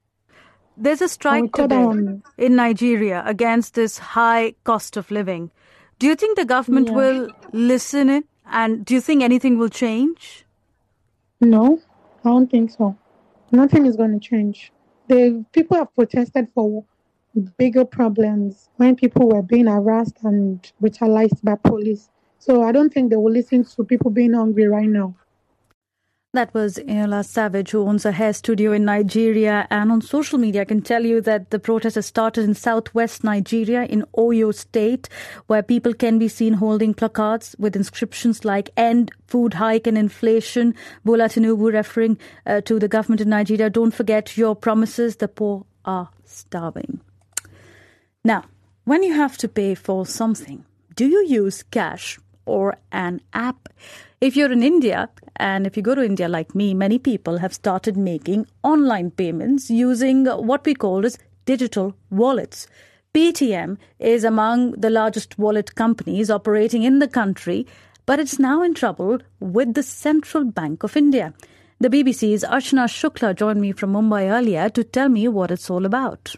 There's 0.76 1.02
a 1.02 1.08
strike 1.08 1.54
today 1.54 2.20
in 2.38 2.56
Nigeria 2.58 3.24
against 3.26 3.76
this 3.76 3.98
high 3.98 4.56
cost 4.66 4.98
of 4.98 5.10
living. 5.12 5.52
Do 6.00 6.08
you 6.08 6.16
think 6.16 6.38
the 6.38 6.46
government 6.46 6.90
Yeah. 6.90 6.96
will 6.96 7.30
listen 7.52 8.10
in? 8.10 8.24
And 8.46 8.86
do 8.86 8.94
you 8.94 9.02
think 9.02 9.24
anything 9.24 9.58
will 9.58 9.70
change? 9.70 10.46
No, 11.42 11.80
I 12.24 12.30
don't 12.30 12.50
think 12.50 12.72
so. 12.72 12.96
Nothing 13.52 13.86
is 13.86 13.96
going 13.96 14.12
to 14.12 14.20
change. 14.20 14.72
The 15.08 15.46
people 15.52 15.78
have 15.78 15.94
protested 15.96 16.50
for 16.54 16.84
bigger 17.58 17.86
problems 17.86 18.70
when 18.78 18.96
people 18.96 19.28
were 19.30 19.42
being 19.42 19.68
harassed 19.68 20.18
and 20.24 20.72
brutalized 20.80 21.44
by 21.44 21.56
police. 21.56 22.10
So 22.40 22.64
I 22.64 22.72
don't 22.72 22.94
think 22.94 23.10
they 23.10 23.16
will 23.18 23.32
listen 23.32 23.64
to 23.64 23.84
people 23.84 24.12
being 24.12 24.34
hungry 24.34 24.68
right 24.68 24.88
now. 24.88 25.16
That 26.36 26.54
was 26.54 26.76
Eniola 26.76 27.24
Savage, 27.24 27.72
who 27.72 27.88
owns 27.88 28.06
a 28.06 28.12
hair 28.12 28.34
studio 28.34 28.74
in 28.74 28.84
Nigeria. 28.84 29.66
And 29.70 29.90
on 29.90 30.02
social 30.02 30.38
media, 30.38 30.64
I 30.64 30.66
can 30.66 30.82
tell 30.82 31.06
you 31.06 31.22
that 31.22 31.50
the 31.50 31.60
protest 31.60 31.96
has 31.96 32.08
started 32.08 32.44
in 32.44 32.54
southwest 32.54 33.24
Nigeria, 33.24 33.84
in 33.86 34.04
Oyo 34.18 34.54
State, 34.54 35.08
where 35.48 35.64
people 35.64 35.94
can 35.94 36.20
be 36.20 36.28
seen 36.28 36.56
holding 36.56 36.94
placards 36.94 37.56
with 37.58 37.74
inscriptions 37.74 38.44
like 38.44 38.70
End 38.76 39.14
Food 39.28 39.54
Hike 39.54 39.88
and 39.88 39.98
Inflation. 39.98 40.76
Bola 41.06 41.30
Tinubu 41.30 41.72
referring 41.72 42.18
uh, 42.46 42.60
to 42.62 42.80
the 42.80 42.90
government 42.90 43.22
in 43.22 43.30
Nigeria. 43.30 43.70
Don't 43.70 43.96
forget 43.96 44.36
your 44.36 44.58
promises. 44.58 45.16
The 45.16 45.30
poor 45.30 45.66
are 45.86 46.10
starving. 46.26 47.00
Now, 48.26 48.44
when 48.84 49.04
you 49.04 49.14
have 49.14 49.38
to 49.38 49.48
pay 49.48 49.74
for 49.74 50.06
something, 50.06 50.66
do 50.98 51.08
you 51.08 51.26
use 51.26 51.64
cash 51.64 52.20
or 52.46 52.76
an 52.92 53.22
app? 53.32 53.70
If 54.22 54.38
you're 54.38 54.52
in 54.52 54.64
India, 54.64 55.10
and 55.36 55.68
if 55.68 55.76
you 55.76 55.84
go 55.84 55.94
to 55.94 56.04
India 56.04 56.30
like 56.30 56.56
me, 56.56 56.74
many 56.74 56.98
people 56.98 57.40
have 57.40 57.54
started 57.54 57.98
making 57.98 58.48
online 58.64 59.12
payments 59.12 59.70
using 59.70 60.26
what 60.26 60.66
we 60.66 60.74
call 60.74 61.06
as 61.06 61.20
digital 61.46 61.94
wallets. 62.10 62.68
Paytm 63.14 63.78
is 64.00 64.24
among 64.24 64.72
the 64.72 64.90
largest 64.90 65.38
wallet 65.38 65.76
companies 65.76 66.30
operating 66.30 66.84
in 66.84 67.00
the 67.00 67.10
country, 67.10 67.68
but 68.06 68.20
it's 68.20 68.40
now 68.40 68.64
in 68.64 68.74
trouble 68.74 69.20
with 69.42 69.74
the 69.74 69.84
Central 69.84 70.46
Bank 70.46 70.84
of 70.84 70.96
India. 70.96 71.34
The 71.82 71.90
BBC's 71.90 72.46
Archana 72.46 72.88
Shukla 72.88 73.36
joined 73.36 73.60
me 73.60 73.74
from 73.74 73.92
Mumbai 73.92 74.30
earlier 74.32 74.70
to 74.70 74.84
tell 74.86 75.10
me 75.10 75.28
what 75.28 75.52
it's 75.52 75.70
all 75.70 75.86
about. 75.86 76.36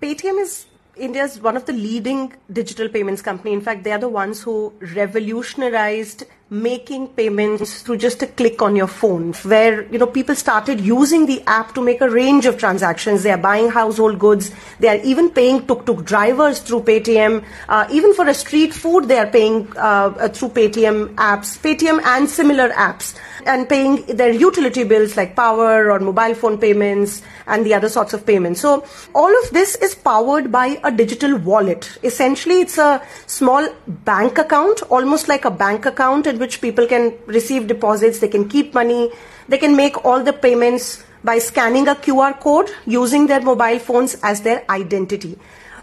Paytm 0.00 0.40
is 0.40 0.64
India's 0.96 1.40
one 1.40 1.56
of 1.56 1.66
the 1.66 1.72
leading 1.74 2.32
digital 2.50 2.88
payments 2.88 3.20
company. 3.20 3.52
In 3.52 3.60
fact, 3.60 3.84
they 3.84 3.92
are 3.92 3.98
the 3.98 4.08
ones 4.08 4.42
who 4.42 4.72
revolutionized 4.80 6.24
making 6.50 7.08
payments 7.08 7.82
through 7.82 7.98
just 7.98 8.22
a 8.22 8.26
click 8.26 8.62
on 8.62 8.74
your 8.74 8.86
phone 8.86 9.34
where 9.52 9.82
you 9.92 9.98
know 9.98 10.06
people 10.06 10.34
started 10.34 10.80
using 10.80 11.26
the 11.26 11.42
app 11.46 11.74
to 11.74 11.82
make 11.82 12.00
a 12.00 12.08
range 12.08 12.46
of 12.46 12.56
transactions 12.56 13.22
they 13.22 13.30
are 13.30 13.36
buying 13.36 13.68
household 13.68 14.18
goods 14.18 14.50
they 14.80 14.88
are 14.88 14.96
even 15.04 15.28
paying 15.28 15.66
tuk-tuk 15.66 16.02
drivers 16.06 16.60
through 16.60 16.80
paytm 16.80 17.44
uh, 17.68 17.86
even 17.92 18.14
for 18.14 18.26
a 18.26 18.32
street 18.32 18.72
food 18.72 19.08
they 19.08 19.18
are 19.18 19.26
paying 19.26 19.68
uh, 19.76 20.14
uh, 20.18 20.28
through 20.28 20.48
paytm 20.48 21.14
apps 21.16 21.58
paytm 21.58 22.02
and 22.02 22.30
similar 22.30 22.70
apps 22.70 23.14
and 23.48 23.68
paying 23.68 24.04
their 24.06 24.32
utility 24.32 24.84
bills 24.84 25.16
like 25.16 25.34
power 25.34 25.90
or 25.90 25.98
mobile 25.98 26.34
phone 26.34 26.58
payments 26.58 27.22
and 27.46 27.64
the 27.64 27.74
other 27.74 27.88
sorts 27.88 28.12
of 28.12 28.26
payments. 28.26 28.60
So 28.60 28.84
all 29.14 29.42
of 29.42 29.50
this 29.50 29.74
is 29.76 29.94
powered 29.94 30.52
by 30.52 30.78
a 30.84 30.90
digital 30.90 31.36
wallet. 31.36 31.98
Essentially, 32.02 32.60
it's 32.60 32.78
a 32.78 33.02
small 33.26 33.68
bank 33.86 34.38
account, 34.38 34.82
almost 34.90 35.28
like 35.28 35.44
a 35.44 35.50
bank 35.50 35.86
account 35.86 36.26
which 36.38 36.60
people 36.60 36.86
can 36.86 37.14
receive 37.26 37.66
deposits, 37.66 38.20
they 38.20 38.28
can 38.28 38.48
keep 38.48 38.74
money, 38.74 39.10
they 39.48 39.58
can 39.58 39.76
make 39.76 40.04
all 40.04 40.22
the 40.22 40.32
payments 40.32 41.04
by 41.24 41.38
scanning 41.38 41.88
a 41.88 41.94
QR 41.94 42.38
code 42.38 42.70
using 42.86 43.26
their 43.26 43.40
mobile 43.40 43.78
phones 43.78 44.16
as 44.22 44.42
their 44.42 44.64
identity. 44.70 45.38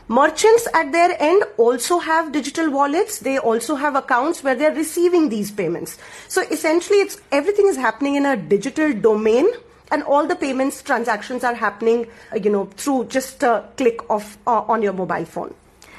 Merchants 0.08 0.68
at 0.76 0.92
their 0.92 1.20
end 1.20 1.44
also 1.58 1.98
have 1.98 2.32
digital 2.32 2.70
wallets. 2.70 3.20
They 3.20 3.40
also 3.40 3.74
have 3.76 3.96
accounts 3.96 4.44
where 4.44 4.54
they're 4.54 4.76
receiving 4.76 5.30
these 5.30 5.50
payments. 5.50 5.98
So 6.28 6.44
essentially, 6.44 7.00
it's 7.00 7.20
everything 7.32 7.68
is 7.68 7.76
happening 7.76 8.16
in 8.16 8.26
a 8.26 8.38
digital 8.38 8.94
domain, 8.94 9.48
and 9.90 10.04
all 10.04 10.28
the 10.28 10.36
payments 10.36 10.84
transactions 10.84 11.44
are 11.44 11.56
happening, 11.56 12.06
you 12.40 12.52
know, 12.52 12.66
through 12.78 13.06
just 13.06 13.42
a 13.42 13.68
click 13.78 14.00
of 14.10 14.38
uh, 14.46 14.62
on 14.62 14.84
your 14.84 14.94
mobile 14.94 15.26
phone. 15.26 15.56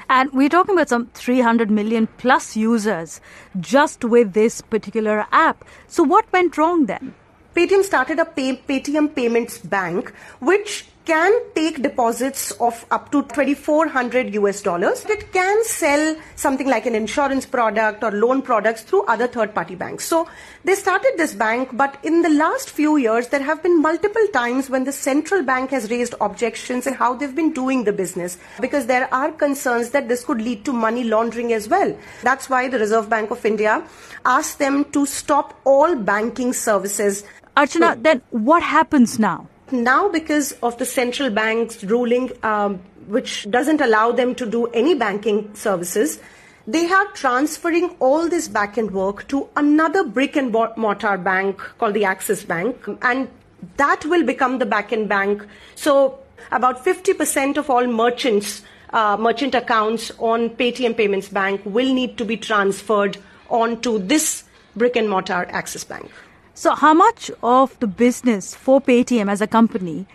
And 0.08 0.32
we're 0.32 0.48
talking 0.48 0.74
about 0.74 0.88
some 0.88 1.06
300 1.14 1.70
million 1.70 2.06
plus 2.18 2.56
users 2.56 3.20
just 3.58 4.04
with 4.04 4.34
this 4.34 4.60
particular 4.60 5.26
app. 5.32 5.64
So, 5.88 6.02
what 6.02 6.32
went 6.32 6.56
wrong 6.56 6.86
then? 6.86 7.14
Paytm 7.54 7.82
started 7.82 8.18
a 8.18 8.24
pay, 8.24 8.56
Paytm 8.56 9.14
Payments 9.14 9.58
Bank, 9.58 10.12
which 10.40 10.86
can 11.06 11.32
take 11.54 11.82
deposits 11.82 12.50
of 12.60 12.84
up 12.90 13.12
to 13.12 13.22
2400 13.22 14.34
US 14.34 14.60
dollars. 14.60 15.04
It 15.06 15.32
can 15.32 15.64
sell 15.64 16.16
something 16.34 16.66
like 16.66 16.84
an 16.84 16.96
insurance 16.96 17.46
product 17.46 18.02
or 18.02 18.10
loan 18.10 18.42
products 18.42 18.82
through 18.82 19.04
other 19.06 19.28
third 19.28 19.54
party 19.54 19.76
banks. 19.76 20.04
So 20.04 20.28
they 20.64 20.74
started 20.74 21.14
this 21.16 21.32
bank, 21.34 21.70
but 21.72 21.96
in 22.02 22.22
the 22.22 22.28
last 22.28 22.70
few 22.70 22.96
years, 22.96 23.28
there 23.28 23.42
have 23.42 23.62
been 23.62 23.80
multiple 23.80 24.26
times 24.32 24.68
when 24.68 24.84
the 24.84 24.92
central 24.92 25.42
bank 25.42 25.70
has 25.70 25.90
raised 25.90 26.14
objections 26.20 26.86
in 26.86 26.94
how 26.94 27.14
they've 27.14 27.34
been 27.34 27.52
doing 27.52 27.84
the 27.84 27.92
business 27.92 28.36
because 28.60 28.86
there 28.86 29.12
are 29.14 29.30
concerns 29.30 29.90
that 29.90 30.08
this 30.08 30.24
could 30.24 30.42
lead 30.42 30.64
to 30.64 30.72
money 30.72 31.04
laundering 31.04 31.52
as 31.52 31.68
well. 31.68 31.96
That's 32.22 32.50
why 32.50 32.68
the 32.68 32.80
Reserve 32.80 33.08
Bank 33.08 33.30
of 33.30 33.46
India 33.46 33.82
asked 34.24 34.58
them 34.58 34.84
to 34.90 35.06
stop 35.06 35.58
all 35.64 35.94
banking 35.94 36.52
services 36.52 37.24
Archana, 37.56 37.94
so, 37.94 38.00
then 38.02 38.22
what 38.30 38.62
happens 38.62 39.18
now? 39.18 39.48
Now, 39.72 40.08
because 40.08 40.52
of 40.62 40.78
the 40.78 40.86
central 40.86 41.28
bank's 41.30 41.82
ruling, 41.82 42.30
um, 42.44 42.78
which 43.08 43.50
doesn't 43.50 43.80
allow 43.80 44.12
them 44.12 44.34
to 44.36 44.46
do 44.46 44.66
any 44.66 44.94
banking 44.94 45.52
services, 45.54 46.20
they 46.68 46.88
are 46.90 47.06
transferring 47.12 47.96
all 47.98 48.28
this 48.28 48.46
back 48.46 48.78
end 48.78 48.92
work 48.92 49.26
to 49.28 49.48
another 49.56 50.04
brick 50.04 50.36
and 50.36 50.52
mortar 50.76 51.16
bank 51.18 51.58
called 51.78 51.94
the 51.94 52.04
Axis 52.04 52.44
Bank. 52.44 52.76
And 53.02 53.28
that 53.76 54.04
will 54.04 54.24
become 54.24 54.58
the 54.58 54.66
back 54.66 54.92
end 54.92 55.08
bank. 55.08 55.44
So 55.74 56.18
about 56.52 56.84
50% 56.84 57.56
of 57.56 57.68
all 57.68 57.86
merchants, 57.86 58.62
uh, 58.90 59.16
merchant 59.16 59.54
accounts 59.54 60.12
on 60.18 60.50
Paytm 60.50 60.96
Payments 60.96 61.28
Bank 61.28 61.60
will 61.64 61.92
need 61.92 62.18
to 62.18 62.24
be 62.24 62.36
transferred 62.36 63.18
onto 63.48 63.98
this 63.98 64.44
brick 64.76 64.94
and 64.94 65.08
mortar 65.08 65.46
Axis 65.50 65.82
Bank. 65.84 66.10
So, 66.58 66.74
how 66.74 66.94
much 66.94 67.30
of 67.42 67.78
the 67.80 67.86
business 67.86 68.54
for 68.54 68.80
Paytm 68.80 69.30
as 69.30 69.42
a 69.42 69.46
company 69.46 70.06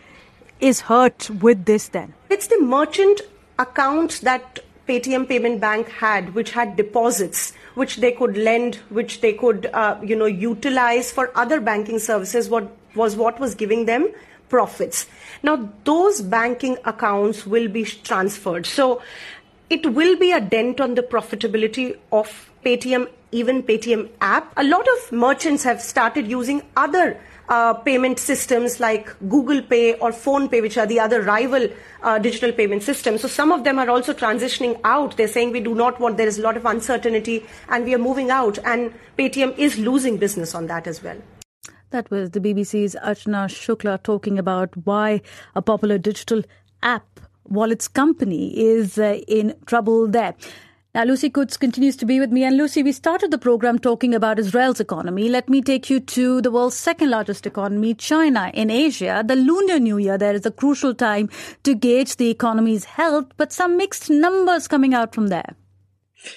is 0.60 0.82
hurt 0.82 1.30
with 1.30 1.66
this 1.66 1.90
then? 1.90 2.16
It's 2.32 2.48
the 2.48 2.60
merchant 2.60 3.22
accounts 3.60 4.22
that 4.22 4.58
Paytm 4.88 5.30
Payment 5.30 5.62
Bank 5.62 5.90
had, 5.90 6.34
which 6.34 6.50
had 6.50 6.76
deposits, 6.76 7.54
which 7.76 7.98
they 7.98 8.12
could 8.12 8.38
lend, 8.38 8.78
which 8.90 9.22
they 9.22 9.34
could, 9.34 9.68
uh, 9.68 10.00
you 10.04 10.16
know, 10.16 10.26
utilize 10.26 11.12
for 11.12 11.32
other 11.38 11.62
banking 11.62 12.00
services. 12.00 12.50
What 12.50 12.76
was 12.96 13.16
what 13.16 13.40
was 13.40 13.54
giving 13.54 13.86
them 13.86 14.12
profits. 14.50 15.06
Now, 15.44 15.70
those 15.84 16.22
banking 16.22 16.78
accounts 16.86 17.46
will 17.46 17.68
be 17.68 17.86
transferred. 17.86 18.66
So, 18.66 19.02
it 19.70 19.86
will 19.94 20.18
be 20.18 20.32
a 20.32 20.42
dent 20.42 20.82
on 20.82 20.96
the 20.96 21.04
profitability 21.04 21.98
of 22.12 22.52
Paytm, 22.66 23.10
even 23.32 23.64
Paytm 23.64 24.10
app. 24.22 24.54
A 24.58 24.64
lot 24.64 24.88
of 24.88 25.12
merchants 25.12 25.64
have 25.64 25.82
started 25.82 26.28
using 26.28 26.62
other 26.76 27.20
uh, 27.50 27.74
payment 27.74 28.18
systems 28.18 28.80
like 28.80 29.14
Google 29.28 29.62
Pay 29.62 29.96
or 29.96 30.12
PhonePe, 30.12 30.62
which 30.62 30.78
are 30.78 30.86
the 30.86 31.00
other 31.00 31.22
rival 31.22 31.68
uh, 32.02 32.18
digital 32.18 32.52
payment 32.52 32.84
systems. 32.84 33.22
So 33.22 33.28
some 33.28 33.52
of 33.52 33.64
them 33.64 33.78
are 33.78 33.90
also 33.90 34.14
transitioning 34.14 34.80
out. 34.84 35.18
They're 35.18 35.28
saying 35.28 35.52
we 35.52 35.60
do 35.60 35.76
not 35.76 36.00
want, 36.00 36.18
there 36.18 36.28
is 36.28 36.40
a 36.40 36.42
lot 36.42 36.56
of 36.56 36.66
uncertainty 36.66 37.46
and 37.70 37.84
we 37.84 37.94
are 37.94 38.00
moving 38.00 38.32
out. 38.32 38.58
And 38.64 38.94
Paytm 39.18 39.58
is 39.58 39.78
losing 39.78 40.18
business 40.18 40.56
on 40.56 40.68
that 40.68 40.88
as 40.88 41.04
well. 41.04 41.18
That 41.90 42.10
was 42.10 42.32
the 42.32 42.40
BBC's 42.40 42.96
Archana 42.96 43.48
Shukla 43.50 44.02
talking 44.02 44.40
about 44.40 44.70
why 44.86 45.22
a 45.56 45.62
popular 45.62 45.98
digital 45.98 46.42
app 46.82 47.20
wallets 47.44 47.90
company 47.90 48.58
is 48.58 48.98
uh, 48.98 49.20
in 49.28 49.54
trouble 49.66 50.08
there. 50.08 50.36
Now, 50.94 51.06
Lucy 51.06 51.30
Coutts 51.30 51.56
continues 51.56 51.96
to 51.98 52.06
be 52.06 52.20
with 52.20 52.32
me. 52.32 52.44
And 52.44 52.58
Lucy, 52.58 52.84
we 52.84 52.92
started 52.92 53.32
the 53.32 53.38
program 53.38 53.80
talking 53.80 54.14
about 54.14 54.40
Israel's 54.40 54.82
economy. 54.82 55.30
Let 55.30 55.50
me 55.50 55.62
take 55.62 55.90
you 55.90 56.02
to 56.02 56.42
the 56.42 56.52
world's 56.52 56.76
second 56.76 57.10
largest 57.10 57.46
economy, 57.46 57.94
China. 57.94 58.52
In 58.54 58.70
Asia, 58.70 59.24
the 59.26 59.38
Lunar 59.38 59.80
New 59.80 59.98
Year 59.98 60.18
there 60.18 60.34
is 60.34 60.46
a 60.46 60.52
crucial 60.52 60.94
time 60.94 61.30
to 61.64 61.76
gauge 61.76 62.18
the 62.18 62.30
economy's 62.30 62.84
health, 62.84 63.28
but 63.38 63.54
some 63.54 63.78
mixed 63.78 64.10
numbers 64.10 64.68
coming 64.68 64.94
out 64.94 65.16
from 65.16 65.28
there. 65.28 65.56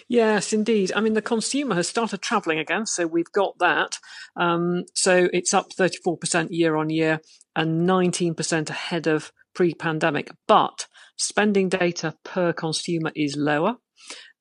Yes, 0.07 0.53
indeed. 0.53 0.93
I 0.95 1.01
mean, 1.01 1.14
the 1.14 1.21
consumer 1.21 1.75
has 1.75 1.88
started 1.88 2.23
travelling 2.23 2.61
again, 2.61 2.87
so 2.87 3.09
we've 3.09 3.33
got 3.33 3.59
that. 3.59 3.99
Um, 4.37 4.85
so 4.95 5.29
it's 5.33 5.53
up 5.53 5.73
34% 5.77 6.49
year 6.51 6.77
on 6.77 6.90
year 6.90 7.21
and 7.57 7.88
19% 7.88 8.71
ahead 8.71 9.09
of 9.09 9.33
pre 9.53 9.75
pandemic. 9.75 10.31
But 10.47 10.87
spending 11.17 11.69
data 11.69 12.14
per 12.23 12.53
consumer 12.53 13.11
is 13.17 13.37
lower. 13.37 13.79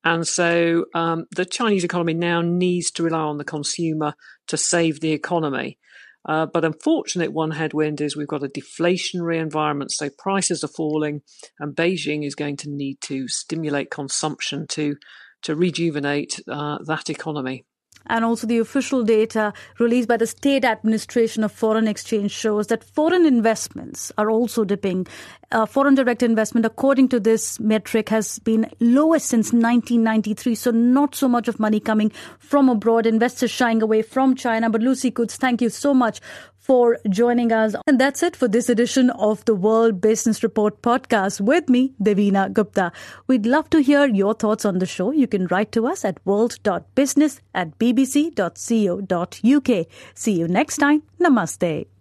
And 0.03 0.27
so 0.27 0.85
um, 0.93 1.25
the 1.31 1.45
Chinese 1.45 1.83
economy 1.83 2.13
now 2.13 2.41
needs 2.41 2.91
to 2.91 3.03
rely 3.03 3.21
on 3.21 3.37
the 3.37 3.45
consumer 3.45 4.13
to 4.47 4.57
save 4.57 4.99
the 4.99 5.11
economy. 5.11 5.77
Uh, 6.25 6.45
but 6.45 6.63
unfortunate 6.63 7.33
one 7.33 7.51
headwind 7.51 7.99
is 7.99 8.15
we've 8.15 8.27
got 8.27 8.43
a 8.43 8.47
deflationary 8.47 9.39
environment, 9.39 9.91
so 9.91 10.09
prices 10.17 10.63
are 10.63 10.69
falling, 10.69 11.21
and 11.59 11.75
Beijing 11.75 12.25
is 12.25 12.35
going 12.35 12.55
to 12.57 12.69
need 12.69 13.01
to 13.01 13.27
stimulate 13.27 13.91
consumption 13.91 14.65
to 14.67 14.95
to 15.41 15.55
rejuvenate 15.55 16.39
uh, 16.47 16.77
that 16.85 17.09
economy 17.09 17.65
and 18.07 18.25
also 18.25 18.47
the 18.47 18.59
official 18.59 19.03
data 19.03 19.53
released 19.79 20.07
by 20.07 20.17
the 20.17 20.27
State 20.27 20.65
Administration 20.65 21.43
of 21.43 21.51
Foreign 21.51 21.87
Exchange 21.87 22.31
shows 22.31 22.67
that 22.67 22.83
foreign 22.83 23.25
investments 23.25 24.11
are 24.17 24.29
also 24.29 24.63
dipping. 24.63 25.07
Uh, 25.53 25.67
foreign 25.67 25.93
direct 25.93 26.23
investment, 26.23 26.65
according 26.65 27.07
to 27.09 27.19
this 27.19 27.59
metric, 27.59 28.09
has 28.09 28.39
been 28.39 28.67
lowest 28.79 29.27
since 29.27 29.53
1993. 29.53 30.55
So 30.55 30.71
not 30.71 31.13
so 31.13 31.27
much 31.27 31.47
of 31.47 31.59
money 31.59 31.79
coming 31.79 32.11
from 32.39 32.69
abroad, 32.69 33.05
investors 33.05 33.51
shying 33.51 33.83
away 33.83 34.01
from 34.01 34.33
China. 34.35 34.71
But 34.71 34.81
Lucy 34.81 35.11
Coutts, 35.11 35.37
thank 35.37 35.61
you 35.61 35.69
so 35.69 35.93
much 35.93 36.21
for 36.57 36.97
joining 37.09 37.51
us. 37.51 37.75
And 37.85 37.99
that's 37.99 38.23
it 38.23 38.35
for 38.35 38.47
this 38.47 38.67
edition 38.67 39.11
of 39.11 39.45
the 39.45 39.53
World 39.53 40.01
Business 40.01 40.41
Report 40.41 40.81
podcast 40.81 41.39
with 41.41 41.69
me, 41.69 41.93
Devina 42.01 42.51
Gupta. 42.51 42.91
We'd 43.27 43.45
love 43.45 43.69
to 43.71 43.81
hear 43.81 44.07
your 44.07 44.33
thoughts 44.33 44.65
on 44.65 44.79
the 44.79 44.87
show. 44.87 45.11
You 45.11 45.27
can 45.27 45.45
write 45.47 45.71
to 45.73 45.85
us 45.85 46.03
at 46.03 46.19
world.business 46.25 47.41
at 47.53 47.77
bbc.co.uk. 47.77 49.87
See 50.15 50.31
you 50.31 50.47
next 50.47 50.77
time. 50.77 51.03
Namaste. 51.19 51.92